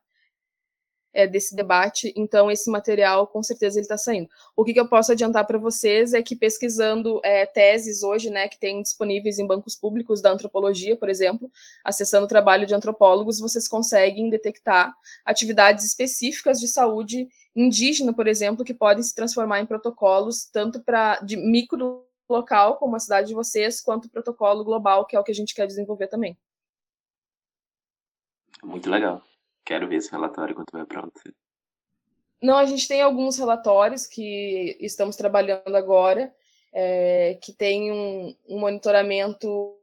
é, 1.16 1.26
desse 1.26 1.56
debate, 1.56 2.12
então 2.14 2.50
esse 2.50 2.70
material 2.70 3.26
com 3.26 3.42
certeza 3.42 3.78
ele 3.78 3.85
está 3.85 3.96
saindo. 3.96 4.28
O 4.54 4.62
que, 4.62 4.74
que, 4.74 4.80
eu 4.80 4.87
posso 4.87 5.12
adiantar 5.12 5.46
para 5.46 5.59
vocês 5.59 6.12
é 6.12 6.22
que 6.22 6.37
pesquisando 6.37 7.20
é, 7.24 7.46
teses 7.46 8.02
hoje, 8.02 8.28
né, 8.28 8.48
que 8.48 8.61
tem 8.61 8.82
disponíveis 8.82 9.38
em 9.38 9.46
bancos 9.46 9.74
públicos 9.74 10.20
da 10.20 10.30
antropologia, 10.30 10.94
por 10.94 11.09
exemplo, 11.09 11.50
acessando 11.82 12.26
o 12.26 12.28
trabalho 12.28 12.66
de 12.66 12.74
antropólogos, 12.74 13.40
vocês 13.40 13.66
conseguem 13.66 14.28
detectar 14.28 14.92
atividades 15.24 15.87
específicas 15.87 16.61
de 16.61 16.68
saúde 16.68 17.26
indígena, 17.54 18.12
por 18.12 18.26
exemplo, 18.26 18.62
que 18.62 18.74
podem 18.74 19.02
se 19.02 19.14
transformar 19.14 19.61
em 19.61 19.66
protocolos 19.66 20.44
tanto 20.52 20.82
para 20.82 21.18
de 21.20 21.38
micro 21.38 22.04
local, 22.28 22.76
como 22.76 22.96
a 22.96 23.00
cidade 23.00 23.28
de 23.28 23.34
vocês, 23.34 23.80
quanto 23.80 24.10
protocolo 24.10 24.64
global, 24.64 25.06
que 25.06 25.16
é 25.16 25.20
o 25.20 25.24
que 25.24 25.32
a 25.32 25.34
gente 25.34 25.54
quer 25.54 25.66
desenvolver 25.66 26.08
também. 26.08 26.36
Muito 28.62 28.90
legal. 28.90 29.22
Quero 29.64 29.88
ver 29.88 29.96
esse 29.96 30.10
relatório 30.10 30.54
quando 30.54 30.68
estiver 30.68 30.86
pronto. 30.86 31.20
Não, 32.42 32.56
a 32.56 32.64
gente 32.64 32.86
tem 32.86 33.00
alguns 33.00 33.38
relatórios 33.38 34.06
que 34.06 34.76
estamos 34.80 35.16
trabalhando 35.16 35.74
agora, 35.74 36.34
é, 36.72 37.38
que 37.42 37.52
tem 37.52 37.90
um, 37.90 38.36
um, 38.48 38.58
monitoramento 38.58 39.74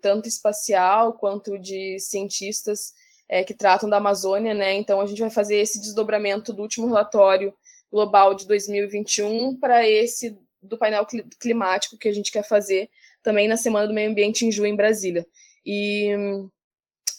tanto 0.00 0.28
espacial 0.28 1.12
quanto 1.12 1.56
de 1.56 1.98
cientistas 2.00 2.92
é, 3.28 3.44
que 3.44 3.54
tratam 3.54 3.88
da 3.88 3.98
Amazônia, 3.98 4.52
né? 4.52 4.74
Então 4.74 5.00
a 5.00 5.06
gente 5.06 5.20
vai 5.20 5.30
fazer 5.30 5.56
esse 5.56 5.80
desdobramento 5.80 6.52
do 6.52 6.62
último 6.62 6.88
relatório 6.88 7.54
global 7.90 8.34
de 8.34 8.46
2021 8.46 9.56
para 9.58 9.88
esse 9.88 10.36
do 10.62 10.78
painel 10.78 11.06
climático 11.38 11.98
que 11.98 12.08
a 12.08 12.12
gente 12.12 12.30
quer 12.30 12.46
fazer 12.46 12.90
também 13.22 13.48
na 13.48 13.56
Semana 13.56 13.86
do 13.86 13.94
Meio 13.94 14.10
Ambiente 14.10 14.46
em 14.46 14.52
julho 14.52 14.68
em 14.68 14.76
Brasília. 14.76 15.26
E 15.64 16.14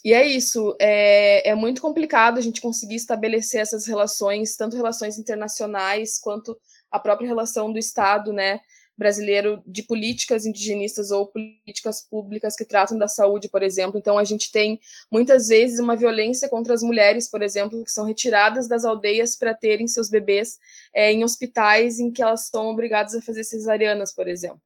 e 0.04 0.12
é 0.12 0.26
isso, 0.26 0.74
é, 0.80 1.48
é 1.48 1.54
muito 1.54 1.80
complicado 1.80 2.36
a 2.38 2.40
gente 2.40 2.60
conseguir 2.60 2.96
estabelecer 2.96 3.60
essas 3.60 3.86
relações, 3.86 4.56
tanto 4.56 4.76
relações 4.76 5.16
internacionais 5.16 6.18
quanto 6.18 6.58
a 6.90 6.98
própria 6.98 7.28
relação 7.28 7.72
do 7.72 7.78
Estado, 7.78 8.32
né, 8.32 8.60
brasileiro 9.02 9.60
de 9.66 9.82
políticas 9.82 10.46
indigenistas 10.46 11.10
ou 11.10 11.26
políticas 11.26 12.00
públicas 12.08 12.54
que 12.54 12.64
tratam 12.64 12.96
da 12.96 13.08
saúde, 13.08 13.48
por 13.48 13.62
exemplo. 13.62 13.98
Então, 13.98 14.16
a 14.16 14.22
gente 14.22 14.52
tem 14.52 14.78
muitas 15.10 15.48
vezes 15.48 15.80
uma 15.80 15.96
violência 15.96 16.48
contra 16.48 16.72
as 16.72 16.82
mulheres, 16.82 17.28
por 17.28 17.42
exemplo, 17.42 17.84
que 17.84 17.90
são 17.90 18.04
retiradas 18.04 18.68
das 18.68 18.84
aldeias 18.84 19.34
para 19.34 19.52
terem 19.52 19.88
seus 19.88 20.08
bebês 20.08 20.58
é, 20.94 21.10
em 21.10 21.24
hospitais 21.24 21.98
em 21.98 22.12
que 22.12 22.22
elas 22.22 22.46
são 22.46 22.68
obrigadas 22.68 23.14
a 23.16 23.20
fazer 23.20 23.42
cesarianas, 23.42 24.14
por 24.14 24.28
exemplo. 24.28 24.62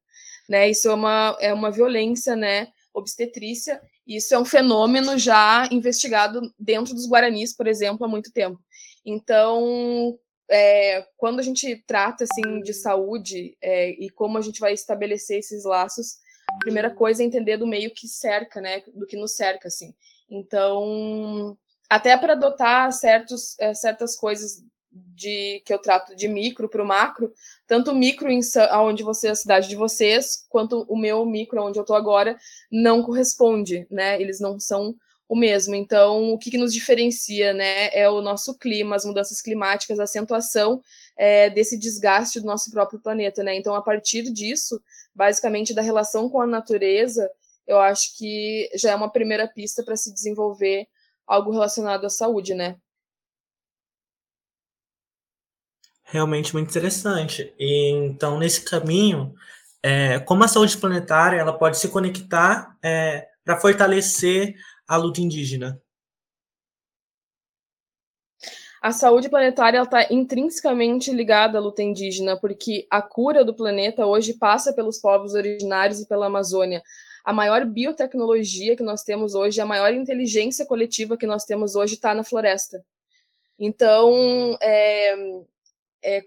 Né, 0.47 0.69
isso 0.69 0.87
é 0.87 0.93
uma, 0.93 1.37
é 1.41 1.53
uma 1.53 1.71
violência, 1.71 2.35
né, 2.35 2.69
obstetrícia. 2.93 3.81
Isso 4.07 4.33
é 4.33 4.39
um 4.39 4.45
fenômeno 4.45 5.17
já 5.17 5.67
investigado 5.71 6.39
dentro 6.57 6.93
dos 6.93 7.09
guaranis, 7.09 7.53
por 7.55 7.67
exemplo, 7.67 8.05
há 8.05 8.07
muito 8.07 8.31
tempo. 8.31 8.59
Então, 9.05 10.17
é, 10.49 11.05
quando 11.17 11.39
a 11.39 11.43
gente 11.43 11.75
trata 11.85 12.23
assim 12.23 12.61
de 12.61 12.73
saúde 12.73 13.57
é, 13.61 13.89
e 13.91 14.09
como 14.09 14.37
a 14.37 14.41
gente 14.41 14.59
vai 14.59 14.73
estabelecer 14.73 15.39
esses 15.39 15.65
laços, 15.65 16.17
a 16.49 16.57
primeira 16.59 16.89
coisa 16.89 17.21
é 17.21 17.25
entender 17.25 17.57
do 17.57 17.67
meio 17.67 17.91
que 17.91 18.07
cerca, 18.07 18.61
né, 18.61 18.81
do 18.93 19.05
que 19.05 19.17
nos 19.17 19.33
cerca, 19.33 19.67
assim. 19.67 19.93
Então, 20.29 21.57
até 21.89 22.17
para 22.17 22.33
adotar 22.33 22.91
certos, 22.91 23.57
é, 23.59 23.73
certas 23.73 24.15
coisas 24.15 24.63
de 24.91 25.61
que 25.65 25.73
eu 25.73 25.79
trato 25.79 26.15
de 26.15 26.27
micro 26.27 26.67
para 26.69 26.81
o 26.81 26.87
macro, 26.87 27.33
tanto 27.67 27.91
o 27.91 27.95
micro 27.95 28.29
em, 28.29 28.39
onde 28.73 29.03
você 29.03 29.27
a 29.27 29.35
cidade 29.35 29.67
de 29.67 29.75
vocês, 29.75 30.45
quanto 30.49 30.85
o 30.87 30.97
meu 30.97 31.25
micro 31.25 31.61
onde 31.63 31.77
eu 31.77 31.81
estou 31.81 31.95
agora 31.95 32.37
não 32.71 33.03
corresponde, 33.03 33.85
né? 33.91 34.19
Eles 34.19 34.39
não 34.39 34.59
são 34.59 34.95
o 35.27 35.35
mesmo. 35.35 35.75
Então, 35.75 36.31
o 36.33 36.37
que, 36.37 36.51
que 36.51 36.57
nos 36.57 36.73
diferencia, 36.73 37.53
né? 37.53 37.89
É 37.93 38.09
o 38.09 38.21
nosso 38.21 38.57
clima, 38.57 38.95
as 38.95 39.05
mudanças 39.05 39.41
climáticas, 39.41 39.99
a 39.99 40.03
acentuação 40.03 40.81
é, 41.17 41.49
desse 41.49 41.77
desgaste 41.77 42.39
do 42.39 42.45
nosso 42.45 42.71
próprio 42.71 42.99
planeta, 42.99 43.43
né? 43.43 43.55
Então, 43.55 43.75
a 43.75 43.81
partir 43.81 44.23
disso, 44.31 44.81
basicamente 45.13 45.73
da 45.73 45.81
relação 45.81 46.29
com 46.29 46.41
a 46.41 46.47
natureza, 46.47 47.29
eu 47.65 47.79
acho 47.79 48.17
que 48.17 48.69
já 48.75 48.91
é 48.91 48.95
uma 48.95 49.11
primeira 49.11 49.47
pista 49.47 49.83
para 49.83 49.95
se 49.95 50.13
desenvolver 50.13 50.87
algo 51.25 51.51
relacionado 51.51 52.05
à 52.05 52.09
saúde, 52.09 52.53
né? 52.53 52.77
realmente 56.07 56.53
muito 56.53 56.69
interessante. 56.69 57.53
E, 57.59 57.91
então, 57.91 58.39
nesse 58.39 58.61
caminho, 58.61 59.33
é, 59.83 60.19
como 60.19 60.43
a 60.43 60.47
saúde 60.47 60.77
planetária 60.77 61.37
ela 61.37 61.57
pode 61.57 61.77
se 61.77 61.89
conectar 61.89 62.75
é, 62.81 63.27
para 63.43 63.59
fortalecer 63.59 64.55
a 64.87 64.95
luta 64.95 65.21
indígena? 65.21 65.81
A 68.81 68.91
saúde 68.91 69.27
planetária 69.27 69.81
está 69.81 70.07
intrinsecamente 70.13 71.11
ligada 71.11 71.57
à 71.57 71.61
luta 71.61 71.81
indígena, 71.81 72.39
porque 72.39 72.87
a 72.89 73.01
cura 73.01 73.43
do 73.43 73.53
planeta 73.53 74.05
hoje 74.05 74.35
passa 74.35 74.71
pelos 74.71 74.99
povos 74.99 75.33
originários 75.33 75.99
e 75.99 76.07
pela 76.07 76.27
Amazônia. 76.27 76.81
A 77.25 77.33
maior 77.33 77.65
biotecnologia 77.65 78.75
que 78.75 78.83
nós 78.83 79.03
temos 79.03 79.35
hoje, 79.35 79.59
a 79.59 79.65
maior 79.65 79.93
inteligência 79.93 80.65
coletiva 80.65 81.17
que 81.17 81.27
nós 81.27 81.43
temos 81.43 81.75
hoje 81.75 81.95
está 81.95 82.13
na 82.13 82.23
floresta. 82.23 82.81
Então, 83.59 84.57
é, 84.61 85.15
é, 86.03 86.23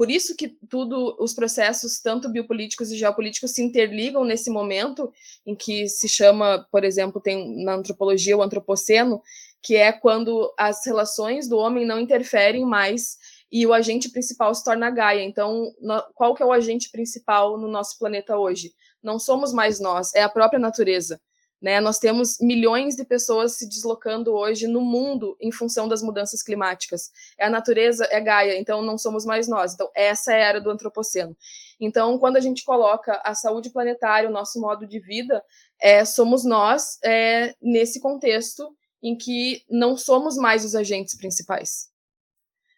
por 0.00 0.10
isso 0.10 0.34
que 0.34 0.48
tudo 0.48 1.14
os 1.20 1.34
processos 1.34 2.00
tanto 2.00 2.30
biopolíticos 2.30 2.90
e 2.90 2.96
geopolíticos 2.96 3.50
se 3.50 3.62
interligam 3.62 4.24
nesse 4.24 4.48
momento 4.48 5.12
em 5.44 5.54
que 5.54 5.88
se 5.88 6.08
chama, 6.08 6.66
por 6.72 6.84
exemplo, 6.84 7.20
tem 7.20 7.62
na 7.62 7.74
antropologia 7.74 8.34
o 8.34 8.40
antropoceno, 8.40 9.20
que 9.62 9.76
é 9.76 9.92
quando 9.92 10.50
as 10.56 10.86
relações 10.86 11.46
do 11.46 11.58
homem 11.58 11.84
não 11.84 12.00
interferem 12.00 12.64
mais 12.64 13.18
e 13.52 13.66
o 13.66 13.74
agente 13.74 14.08
principal 14.08 14.54
se 14.54 14.64
torna 14.64 14.88
Gaia. 14.88 15.22
Então, 15.22 15.70
qual 16.14 16.34
que 16.34 16.42
é 16.42 16.46
o 16.46 16.52
agente 16.52 16.90
principal 16.90 17.58
no 17.58 17.68
nosso 17.68 17.98
planeta 17.98 18.38
hoje? 18.38 18.72
Não 19.02 19.18
somos 19.18 19.52
mais 19.52 19.78
nós, 19.80 20.14
é 20.14 20.22
a 20.22 20.30
própria 20.30 20.58
natureza. 20.58 21.20
Né? 21.60 21.78
Nós 21.78 21.98
temos 21.98 22.38
milhões 22.40 22.96
de 22.96 23.04
pessoas 23.04 23.52
se 23.52 23.68
deslocando 23.68 24.32
hoje 24.32 24.66
no 24.66 24.80
mundo 24.80 25.36
em 25.38 25.52
função 25.52 25.86
das 25.86 26.02
mudanças 26.02 26.42
climáticas. 26.42 27.10
É 27.38 27.44
a 27.46 27.50
natureza, 27.50 28.08
é 28.10 28.18
Gaia, 28.18 28.58
então 28.58 28.80
não 28.80 28.96
somos 28.96 29.26
mais 29.26 29.46
nós. 29.46 29.74
Então, 29.74 29.90
essa 29.94 30.32
é 30.32 30.42
a 30.42 30.48
era 30.48 30.60
do 30.60 30.70
antropoceno. 30.70 31.36
Então, 31.78 32.18
quando 32.18 32.38
a 32.38 32.40
gente 32.40 32.64
coloca 32.64 33.20
a 33.24 33.34
saúde 33.34 33.70
planetária, 33.70 34.28
o 34.28 34.32
nosso 34.32 34.58
modo 34.58 34.86
de 34.86 34.98
vida, 34.98 35.44
é, 35.78 36.04
somos 36.04 36.44
nós 36.44 36.98
é, 37.04 37.54
nesse 37.60 38.00
contexto 38.00 38.74
em 39.02 39.16
que 39.16 39.62
não 39.68 39.96
somos 39.96 40.36
mais 40.36 40.64
os 40.64 40.74
agentes 40.74 41.14
principais. 41.14 41.90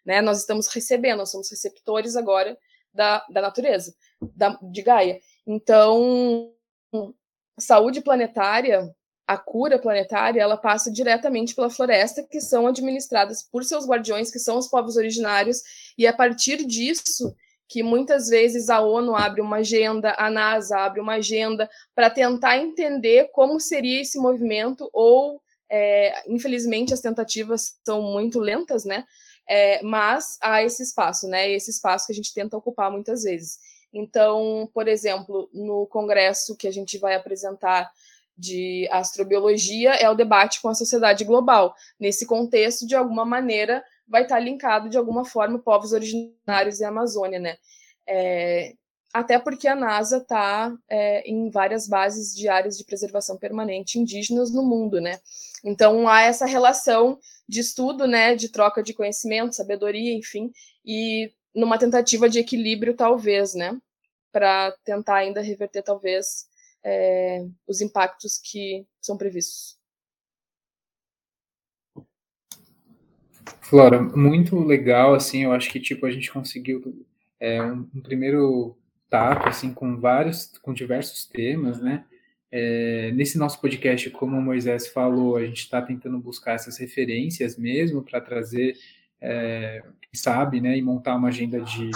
Né? 0.05 0.21
Nós 0.21 0.39
estamos 0.39 0.67
recebendo, 0.67 1.19
nós 1.19 1.31
somos 1.31 1.49
receptores 1.49 2.17
agora 2.17 2.57
da, 2.93 3.25
da 3.29 3.41
natureza, 3.41 3.95
da, 4.21 4.59
de 4.61 4.81
Gaia. 4.81 5.19
Então, 5.47 6.53
saúde 7.59 8.01
planetária, 8.01 8.93
a 9.27 9.37
cura 9.37 9.79
planetária, 9.79 10.41
ela 10.41 10.57
passa 10.57 10.91
diretamente 10.91 11.55
pela 11.55 11.69
floresta, 11.69 12.23
que 12.23 12.41
são 12.41 12.67
administradas 12.67 13.41
por 13.41 13.63
seus 13.63 13.87
guardiões, 13.87 14.29
que 14.29 14.39
são 14.39 14.57
os 14.57 14.67
povos 14.67 14.97
originários, 14.97 15.61
e 15.97 16.05
é 16.05 16.09
a 16.09 16.13
partir 16.13 16.65
disso 16.65 17.33
que 17.67 17.81
muitas 17.81 18.27
vezes 18.27 18.69
a 18.69 18.81
ONU 18.81 19.15
abre 19.15 19.41
uma 19.41 19.57
agenda, 19.57 20.13
a 20.17 20.29
NASA 20.29 20.77
abre 20.77 20.99
uma 20.99 21.13
agenda 21.13 21.69
para 21.95 22.09
tentar 22.09 22.57
entender 22.57 23.29
como 23.31 23.59
seria 23.59 24.01
esse 24.01 24.19
movimento, 24.19 24.89
ou, 24.93 25.41
é, 25.69 26.29
infelizmente, 26.29 26.93
as 26.93 27.01
tentativas 27.01 27.79
são 27.83 28.01
muito 28.01 28.39
lentas, 28.39 28.83
né? 28.85 29.05
É, 29.49 29.81
mas 29.81 30.37
há 30.41 30.61
esse 30.61 30.83
espaço, 30.83 31.27
né? 31.27 31.49
Esse 31.51 31.71
espaço 31.71 32.05
que 32.05 32.11
a 32.11 32.15
gente 32.15 32.33
tenta 32.33 32.55
ocupar 32.55 32.91
muitas 32.91 33.23
vezes. 33.23 33.57
Então, 33.93 34.69
por 34.73 34.87
exemplo, 34.87 35.49
no 35.53 35.85
congresso 35.87 36.57
que 36.57 36.67
a 36.67 36.71
gente 36.71 36.97
vai 36.97 37.15
apresentar 37.15 37.91
de 38.35 38.87
astrobiologia 38.91 39.93
é 39.93 40.09
o 40.09 40.15
debate 40.15 40.59
com 40.61 40.69
a 40.69 40.73
sociedade 40.73 41.23
global. 41.23 41.75
Nesse 41.99 42.25
contexto, 42.25 42.87
de 42.87 42.95
alguma 42.95 43.23
maneira, 43.23 43.83
vai 44.07 44.23
estar 44.23 44.39
linkado 44.39 44.89
de 44.89 44.97
alguma 44.97 45.23
forma 45.23 45.59
povos 45.59 45.93
originários 45.93 46.79
e 46.79 46.85
Amazônia, 46.85 47.39
né? 47.39 47.57
É, 48.07 48.73
até 49.13 49.37
porque 49.37 49.67
a 49.67 49.75
NASA 49.75 50.17
está 50.17 50.75
é, 50.89 51.29
em 51.29 51.51
várias 51.51 51.87
bases 51.87 52.35
de 52.35 52.49
áreas 52.49 52.75
de 52.75 52.83
preservação 52.83 53.37
permanente 53.37 53.99
indígenas 53.99 54.51
no 54.51 54.63
mundo, 54.63 54.99
né? 54.99 55.19
Então 55.63 56.07
há 56.07 56.23
essa 56.23 56.47
relação 56.47 57.19
de 57.47 57.59
estudo, 57.59 58.07
né, 58.07 58.35
de 58.35 58.49
troca 58.49 58.81
de 58.81 58.93
conhecimento, 58.93 59.55
sabedoria, 59.55 60.13
enfim, 60.13 60.51
e 60.83 61.31
numa 61.53 61.77
tentativa 61.77 62.29
de 62.29 62.39
equilíbrio, 62.39 62.95
talvez, 62.95 63.53
né, 63.53 63.79
para 64.31 64.71
tentar 64.83 65.17
ainda 65.17 65.41
reverter, 65.41 65.83
talvez, 65.83 66.47
é, 66.83 67.45
os 67.67 67.81
impactos 67.81 68.37
que 68.37 68.85
são 69.01 69.17
previstos. 69.17 69.77
Flora, 73.61 74.01
muito 74.01 74.59
legal, 74.59 75.13
assim, 75.13 75.43
eu 75.43 75.51
acho 75.51 75.69
que, 75.71 75.79
tipo, 75.79 76.05
a 76.05 76.11
gente 76.11 76.31
conseguiu 76.31 77.05
é, 77.39 77.61
um, 77.61 77.89
um 77.95 78.01
primeiro 78.01 78.77
tato, 79.09 79.47
assim, 79.47 79.73
com 79.73 79.99
vários, 79.99 80.57
com 80.59 80.73
diversos 80.73 81.25
temas, 81.25 81.79
né, 81.79 82.05
é, 82.55 83.11
nesse 83.13 83.35
nosso 83.35 83.59
podcast, 83.59 84.11
como 84.11 84.37
o 84.37 84.41
Moisés 84.41 84.87
falou, 84.87 85.37
a 85.37 85.43
gente 85.43 85.61
está 85.61 85.81
tentando 85.81 86.19
buscar 86.19 86.53
essas 86.53 86.77
referências 86.77 87.57
mesmo 87.57 88.03
para 88.03 88.21
trazer, 88.21 88.77
é, 89.23 89.81
sabe, 90.13 90.59
né, 90.59 90.77
e 90.77 90.81
montar 90.81 91.15
uma 91.15 91.29
agenda 91.29 91.61
de, 91.61 91.89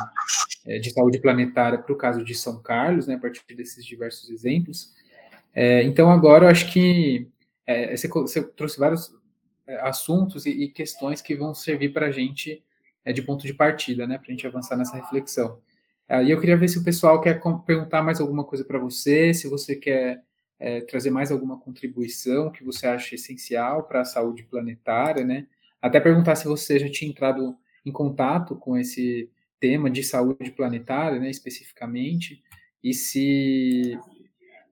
é, 0.66 0.80
de 0.80 0.92
saúde 0.92 1.20
planetária 1.20 1.78
para 1.78 1.94
o 1.94 1.98
caso 1.98 2.24
de 2.24 2.34
São 2.34 2.62
Carlos, 2.62 3.06
né, 3.06 3.16
a 3.16 3.20
partir 3.20 3.44
desses 3.54 3.86
diversos 3.86 4.30
exemplos. 4.30 4.94
É, 5.54 5.84
então, 5.84 6.10
agora 6.10 6.46
eu 6.46 6.50
acho 6.50 6.72
que 6.72 7.28
é, 7.66 7.96
você, 7.96 8.08
você, 8.08 8.42
trouxe 8.42 8.80
vários 8.80 9.13
é, 9.68 9.76
assuntos 9.82 10.46
e, 10.46 10.52
e, 10.52 10.68
questões 10.70 11.22
que 11.22 11.36
vão 11.36 11.54
servir 11.54 11.90
para 11.90 12.08
a 12.08 12.12
gente 12.12 12.63
de 13.13 13.22
ponto 13.22 13.48
de 13.48 13.54
partida, 13.54 14.06
né, 14.06 14.18
para 14.18 14.28
a 14.28 14.32
gente 14.32 14.46
avançar 14.46 14.76
nessa 14.76 14.98
reflexão. 14.98 15.62
E 16.26 16.30
eu 16.30 16.40
queria 16.40 16.58
ver 16.58 16.68
se 16.68 16.78
o 16.78 16.84
pessoal 16.84 17.22
quer 17.22 17.42
perguntar 17.66 18.02
mais 18.02 18.20
alguma 18.20 18.44
coisa 18.44 18.66
para 18.66 18.78
você, 18.78 19.34
se 19.34 19.48
você 19.48 19.78
quer 19.78 20.22
é, 20.60 20.82
trazer 20.82 21.10
mais 21.10 21.32
alguma 21.32 21.58
contribuição 21.58 22.52
que 22.52 22.66
você 22.66 22.86
acha 22.86 23.16
essencial 23.16 23.84
para 23.84 24.02
a 24.02 24.06
saúde 24.06 24.44
planetária, 24.44 25.24
né? 25.24 25.48
Até 25.88 26.00
perguntar 26.00 26.36
se 26.36 26.47
você 26.47 26.80
já 26.80 26.89
tinha 26.89 27.10
entrado 27.10 27.56
em 27.86 27.91
contato 27.91 28.56
com 28.56 28.78
esse 28.78 29.30
tema 29.60 29.89
de 29.89 30.04
saúde 30.04 30.52
planetária, 30.52 31.19
né, 31.19 31.30
especificamente, 31.30 32.43
e 32.84 32.93
se, 32.93 33.97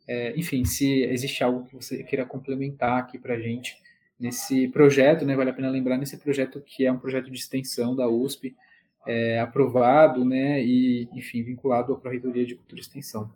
é, 0.08 0.34
enfim, 0.38 0.64
se 0.64 1.04
existe 1.04 1.44
algo 1.44 1.66
que 1.66 1.76
você 1.76 2.04
queira 2.04 2.26
complementar 2.26 3.00
aqui 3.00 3.18
para 3.18 3.36
a 3.36 3.40
gente 3.40 3.78
nesse 4.20 4.68
projeto, 4.70 5.26
né? 5.26 5.36
Vale 5.36 5.50
a 5.50 5.54
pena 5.54 5.70
lembrar 5.70 5.98
nesse 5.98 6.18
projeto 6.18 6.62
que 6.62 6.86
é 6.86 6.92
um 6.92 7.00
projeto 7.00 7.30
de 7.30 7.38
extensão 7.38 7.96
da 7.96 8.08
USP, 8.08 8.56
é, 9.06 9.40
aprovado, 9.40 10.24
né? 10.24 10.64
E, 10.64 11.10
enfim, 11.14 11.44
vinculado 11.44 11.94
à 11.94 11.98
Proreitoria 11.98 12.46
de 12.46 12.56
Cultura 12.56 12.80
e 12.80 12.84
Extensão. 12.84 13.32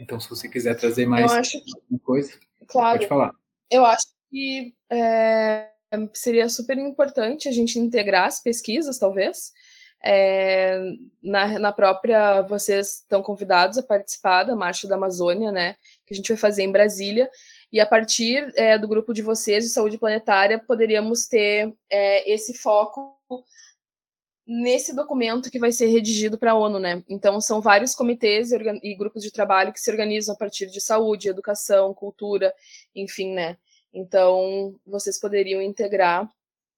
Então, 0.00 0.18
se 0.20 0.30
você 0.30 0.48
quiser 0.48 0.76
trazer 0.76 1.06
mais 1.06 1.50
que, 1.50 1.58
alguma 1.58 2.00
coisa, 2.02 2.32
claro, 2.66 2.98
pode 2.98 3.08
falar. 3.08 3.32
Eu 3.70 3.84
acho 3.84 4.06
que 4.30 4.74
é, 4.90 5.68
seria 6.12 6.48
super 6.48 6.78
importante 6.78 7.48
a 7.48 7.52
gente 7.52 7.78
integrar 7.78 8.26
as 8.26 8.42
pesquisas, 8.42 8.98
talvez. 8.98 9.52
É, 10.04 10.78
na, 11.22 11.58
na 11.58 11.72
própria, 11.72 12.42
vocês 12.42 13.00
estão 13.00 13.22
convidados 13.22 13.78
a 13.78 13.82
participar 13.82 14.44
da 14.44 14.54
Marcha 14.54 14.86
da 14.86 14.94
Amazônia, 14.94 15.50
né? 15.50 15.74
Que 16.06 16.14
a 16.14 16.16
gente 16.16 16.28
vai 16.28 16.36
fazer 16.36 16.62
em 16.62 16.72
Brasília. 16.72 17.28
E 17.72 17.80
a 17.80 17.86
partir 17.86 18.52
é, 18.56 18.78
do 18.78 18.88
grupo 18.88 19.12
de 19.12 19.22
vocês 19.22 19.64
de 19.64 19.70
saúde 19.70 19.98
planetária, 19.98 20.58
poderíamos 20.58 21.26
ter 21.26 21.74
é, 21.90 22.30
esse 22.32 22.54
foco 22.54 23.18
nesse 24.46 24.96
documento 24.96 25.50
que 25.50 25.58
vai 25.58 25.70
ser 25.70 25.88
redigido 25.88 26.38
para 26.38 26.52
a 26.52 26.54
ONU, 26.54 26.78
né? 26.78 27.04
Então, 27.06 27.38
são 27.38 27.60
vários 27.60 27.94
comitês 27.94 28.50
e, 28.50 28.94
grupos 28.96 29.22
de 29.22 29.30
trabalho 29.30 29.74
que 29.74 29.80
se 29.80 29.90
organizam 29.90 30.34
a 30.34 30.38
partir 30.38 30.70
de 30.70 30.80
saúde, 30.80 31.28
educação, 31.28 31.92
cultura, 31.92 32.54
enfim, 32.94 33.34
né? 33.34 33.58
Então, 33.92 34.74
vocês 34.86 35.18
poderiam 35.18 35.62
integrar 35.62 36.30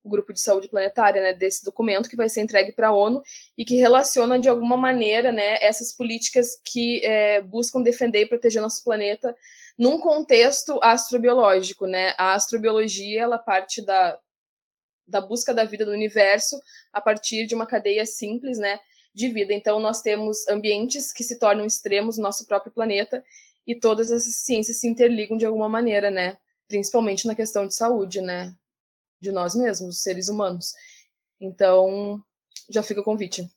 o 0.02 0.08
grupo 0.08 0.32
de 0.32 0.40
saúde 0.40 0.68
planetária, 0.68 1.20
né, 1.20 1.34
desse 1.34 1.64
documento 1.64 2.08
que 2.08 2.16
vai 2.16 2.28
ser 2.28 2.40
entregue 2.40 2.72
para 2.72 2.88
a 2.88 2.94
ONU 2.94 3.22
e 3.56 3.64
que 3.64 3.76
relaciona 3.76 4.38
de 4.38 4.48
alguma 4.48 4.76
maneira, 4.76 5.30
né, 5.30 5.58
essas 5.60 5.92
políticas 5.92 6.58
que 6.64 7.04
é, 7.04 7.42
buscam 7.42 7.82
defender 7.82 8.22
e 8.22 8.26
proteger 8.26 8.62
nosso 8.62 8.82
planeta 8.82 9.36
num 9.78 9.98
contexto 9.98 10.78
astrobiológico, 10.82 11.86
né? 11.86 12.14
A 12.18 12.34
astrobiologia 12.34 13.22
ela 13.22 13.38
parte 13.38 13.84
da 13.84 14.18
da 15.06 15.20
busca 15.20 15.52
da 15.52 15.64
vida 15.64 15.84
do 15.84 15.90
universo 15.90 16.60
a 16.92 17.00
partir 17.00 17.44
de 17.44 17.52
uma 17.52 17.66
cadeia 17.66 18.06
simples, 18.06 18.58
né, 18.58 18.78
de 19.12 19.28
vida. 19.28 19.52
Então 19.52 19.80
nós 19.80 20.02
temos 20.02 20.46
ambientes 20.46 21.12
que 21.12 21.24
se 21.24 21.36
tornam 21.36 21.66
extremos 21.66 22.16
no 22.16 22.22
nosso 22.22 22.46
próprio 22.46 22.70
planeta 22.70 23.24
e 23.66 23.74
todas 23.74 24.12
essas 24.12 24.36
ciências 24.36 24.78
se 24.78 24.86
interligam 24.86 25.36
de 25.36 25.44
alguma 25.44 25.68
maneira, 25.68 26.12
né, 26.12 26.36
principalmente 26.70 27.26
na 27.26 27.34
questão 27.34 27.66
de 27.66 27.74
saúde, 27.74 28.20
né, 28.20 28.54
de 29.20 29.32
nós 29.32 29.56
mesmos, 29.56 30.02
seres 30.02 30.28
humanos. 30.28 30.72
Então, 31.40 32.22
já 32.70 32.80
fica 32.80 33.00
o 33.00 33.04
convite. 33.04 33.50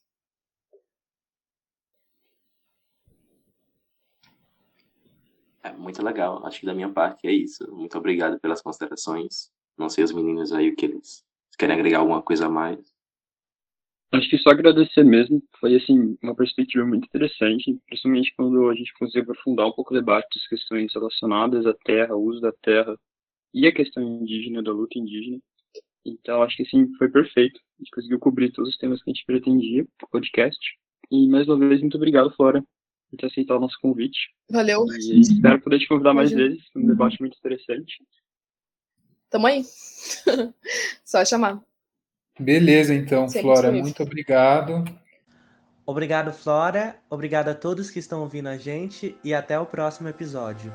É 5.61 5.71
muito 5.71 6.03
legal. 6.03 6.43
Acho 6.45 6.59
que 6.59 6.65
da 6.65 6.73
minha 6.73 6.91
parte 6.91 7.27
é 7.27 7.31
isso. 7.31 7.71
Muito 7.71 7.97
obrigado 7.97 8.39
pelas 8.39 8.61
considerações. 8.61 9.51
Não 9.77 9.89
sei 9.89 10.03
os 10.03 10.11
meninos 10.11 10.51
aí 10.51 10.69
o 10.69 10.75
que 10.75 10.85
eles 10.87 11.23
querem 11.57 11.75
agregar 11.75 11.99
alguma 11.99 12.21
coisa 12.21 12.47
a 12.47 12.49
mais? 12.49 12.92
Acho 14.13 14.29
que 14.29 14.37
só 14.37 14.51
agradecer 14.51 15.03
mesmo. 15.03 15.41
Foi, 15.59 15.75
assim, 15.75 16.15
uma 16.21 16.35
perspectiva 16.35 16.85
muito 16.85 17.05
interessante, 17.05 17.75
principalmente 17.87 18.31
quando 18.37 18.69
a 18.69 18.75
gente 18.75 18.93
conseguiu 18.93 19.23
aprofundar 19.23 19.65
um 19.65 19.71
pouco 19.71 19.91
o 19.91 19.97
debate 19.97 20.37
das 20.37 20.47
questões 20.47 20.93
relacionadas 20.93 21.65
à 21.65 21.73
terra, 21.83 22.15
o 22.15 22.21
uso 22.21 22.39
da 22.39 22.51
terra 22.61 22.95
e 23.51 23.65
a 23.65 23.73
questão 23.73 24.03
indígena, 24.03 24.61
da 24.61 24.71
luta 24.71 24.99
indígena. 24.99 25.39
Então, 26.05 26.43
acho 26.43 26.57
que, 26.57 26.61
assim, 26.61 26.93
foi 26.97 27.09
perfeito. 27.09 27.59
A 27.59 27.83
gente 27.83 27.89
conseguiu 27.89 28.19
cobrir 28.19 28.51
todos 28.51 28.69
os 28.69 28.77
temas 28.77 29.01
que 29.01 29.09
a 29.09 29.13
gente 29.13 29.25
pretendia 29.25 29.81
no 29.81 30.07
podcast. 30.07 30.59
E, 31.09 31.27
mais 31.27 31.47
uma 31.47 31.57
vez, 31.57 31.81
muito 31.81 31.97
obrigado, 31.97 32.31
Flora, 32.35 32.63
por 33.09 33.17
ter 33.17 33.25
aceitado 33.25 33.57
o 33.57 33.61
nosso 33.61 33.79
convite. 33.81 34.29
Valeu. 34.51 34.85
E 34.91 35.21
espero 35.21 35.59
poder 35.59 35.79
te 35.79 35.87
convidar 35.87 36.13
mais 36.13 36.31
vezes. 36.31 36.63
Foi 36.71 36.83
um 36.83 36.87
debate 36.87 37.19
muito 37.19 37.35
interessante. 37.35 37.95
Tamo 39.31 39.47
aí. 39.47 39.63
Só 41.03 41.25
chamar. 41.25 41.63
Beleza, 42.39 42.93
então, 42.93 43.27
Sempre 43.27 43.41
Flora, 43.41 43.71
muito 43.71 44.01
obrigado. 44.03 44.83
Obrigado, 45.85 46.31
Flora. 46.33 46.95
Obrigado 47.09 47.49
a 47.49 47.53
todos 47.53 47.91
que 47.91 47.99
estão 47.99 48.21
ouvindo 48.21 48.47
a 48.47 48.57
gente 48.57 49.15
e 49.23 49.33
até 49.33 49.59
o 49.59 49.65
próximo 49.65 50.07
episódio. 50.07 50.71